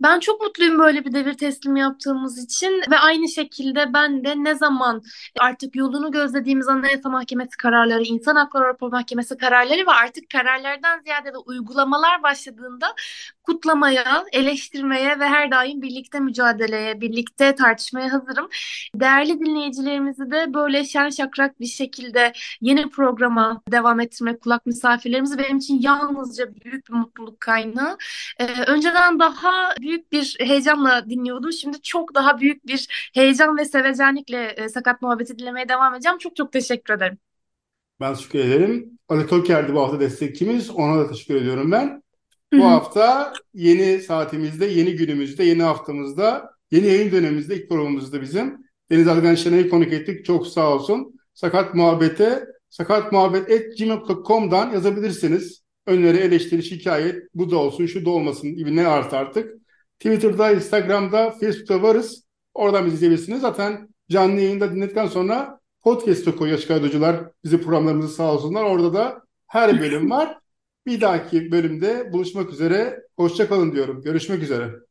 Ben 0.00 0.20
çok 0.20 0.40
mutluyum 0.40 0.78
böyle 0.78 1.04
bir 1.04 1.12
devir 1.12 1.34
teslim 1.34 1.76
yaptığımız 1.76 2.44
için 2.44 2.82
ve 2.90 2.98
aynı 2.98 3.28
şekilde 3.28 3.92
ben 3.94 4.24
de 4.24 4.34
ne 4.36 4.54
zaman 4.54 5.02
artık 5.40 5.76
yolunu 5.76 6.10
gözlediğimiz 6.10 6.68
Anayasa 6.68 7.08
Mahkemesi 7.08 7.56
kararları, 7.56 8.02
İnsan 8.02 8.36
Hakları 8.36 8.64
Avrupa 8.64 8.88
Mahkemesi 8.88 9.36
kararları 9.36 9.86
ve 9.86 9.90
artık 9.90 10.30
kararlardan 10.30 11.00
ziyade 11.00 11.32
de 11.32 11.38
uygulamalar 11.38 12.22
başladığında 12.22 12.94
kutlamaya, 13.48 14.24
eleştirmeye 14.32 15.20
ve 15.20 15.24
her 15.24 15.50
daim 15.50 15.82
birlikte 15.82 16.20
mücadeleye, 16.20 17.00
birlikte 17.00 17.54
tartışmaya 17.54 18.12
hazırım. 18.12 18.48
Değerli 18.94 19.40
dinleyicilerimizi 19.40 20.30
de 20.30 20.54
böyle 20.54 20.84
şen 20.84 21.10
şakrak 21.10 21.60
bir 21.60 21.66
şekilde 21.66 22.32
yeni 22.60 22.90
programa 22.90 23.62
devam 23.72 24.00
ettirmek, 24.00 24.40
kulak 24.40 24.66
misafirlerimizi 24.66 25.38
benim 25.38 25.58
için 25.58 25.80
yalnızca 25.80 26.54
büyük 26.54 26.88
bir 26.88 26.94
mutluluk 26.94 27.40
kaynağı. 27.40 27.96
Ee, 28.38 28.46
önceden 28.66 29.18
daha 29.18 29.74
büyük 29.80 30.12
bir 30.12 30.36
heyecanla 30.40 31.10
dinliyordum. 31.10 31.52
Şimdi 31.52 31.82
çok 31.82 32.14
daha 32.14 32.40
büyük 32.40 32.66
bir 32.66 33.10
heyecan 33.14 33.56
ve 33.56 33.64
sevecenlikle 33.64 34.44
e, 34.46 34.68
Sakat 34.68 35.02
Muhabbeti 35.02 35.38
dinlemeye 35.38 35.68
devam 35.68 35.94
edeceğim. 35.94 36.18
Çok 36.18 36.36
çok 36.36 36.52
teşekkür 36.52 36.94
ederim. 36.94 37.18
Ben 38.00 38.14
teşekkür 38.14 38.38
ederim. 38.38 38.98
Ali 39.08 39.26
Toker'di 39.26 39.74
bu 39.74 39.80
hafta 39.80 40.00
destekçimiz. 40.00 40.70
Ona 40.70 40.98
da 40.98 41.08
teşekkür 41.08 41.34
ediyorum 41.34 41.72
ben. 41.72 42.02
Bu 42.52 42.64
hafta 42.64 43.32
yeni 43.54 43.98
saatimizde, 43.98 44.66
yeni 44.66 44.96
günümüzde, 44.96 45.44
yeni 45.44 45.62
haftamızda, 45.62 46.50
yeni 46.70 46.86
yayın 46.86 47.12
dönemimizde 47.12 47.56
ilk 47.56 47.68
programımızda 47.68 48.22
bizim. 48.22 48.68
Deniz 48.90 49.08
Algan 49.08 49.34
Şenay'ı 49.34 49.70
konuk 49.70 49.92
ettik. 49.92 50.24
Çok 50.24 50.46
sağ 50.46 50.74
olsun. 50.74 51.20
Sakat 51.34 51.74
Muhabbet'e 51.74 52.44
sakatmuhabbet.gmail.com'dan 52.70 54.70
yazabilirsiniz. 54.70 55.62
Öneri, 55.86 56.16
eleştiri, 56.16 56.62
şikayet 56.62 57.22
bu 57.34 57.50
da 57.50 57.56
olsun, 57.56 57.86
şu 57.86 58.04
da 58.04 58.10
olmasın 58.10 58.54
gibi 58.54 58.76
ne 58.76 58.86
arz 58.86 59.14
artık. 59.14 59.54
Twitter'da, 59.98 60.52
Instagram'da, 60.52 61.30
Facebook'ta 61.30 61.82
varız. 61.82 62.24
Oradan 62.54 62.86
bizi 62.86 62.94
izleyebilirsiniz. 62.94 63.40
Zaten 63.40 63.88
canlı 64.10 64.40
yayında 64.40 64.74
dinledikten 64.74 65.06
sonra 65.06 65.60
podcast'e 65.80 66.36
koyuyor 66.36 66.58
Açık. 66.58 67.32
Bizi 67.44 67.60
programlarımızı 67.60 68.14
sağ 68.14 68.34
olsunlar. 68.34 68.62
Orada 68.62 68.94
da 68.94 69.22
her 69.46 69.80
bölüm 69.80 70.10
var. 70.10 70.38
Bir 70.86 71.00
dahaki 71.00 71.52
bölümde 71.52 72.12
buluşmak 72.12 72.50
üzere. 72.52 73.02
Hoşça 73.16 73.48
kalın 73.48 73.72
diyorum. 73.72 74.02
Görüşmek 74.02 74.42
üzere. 74.42 74.87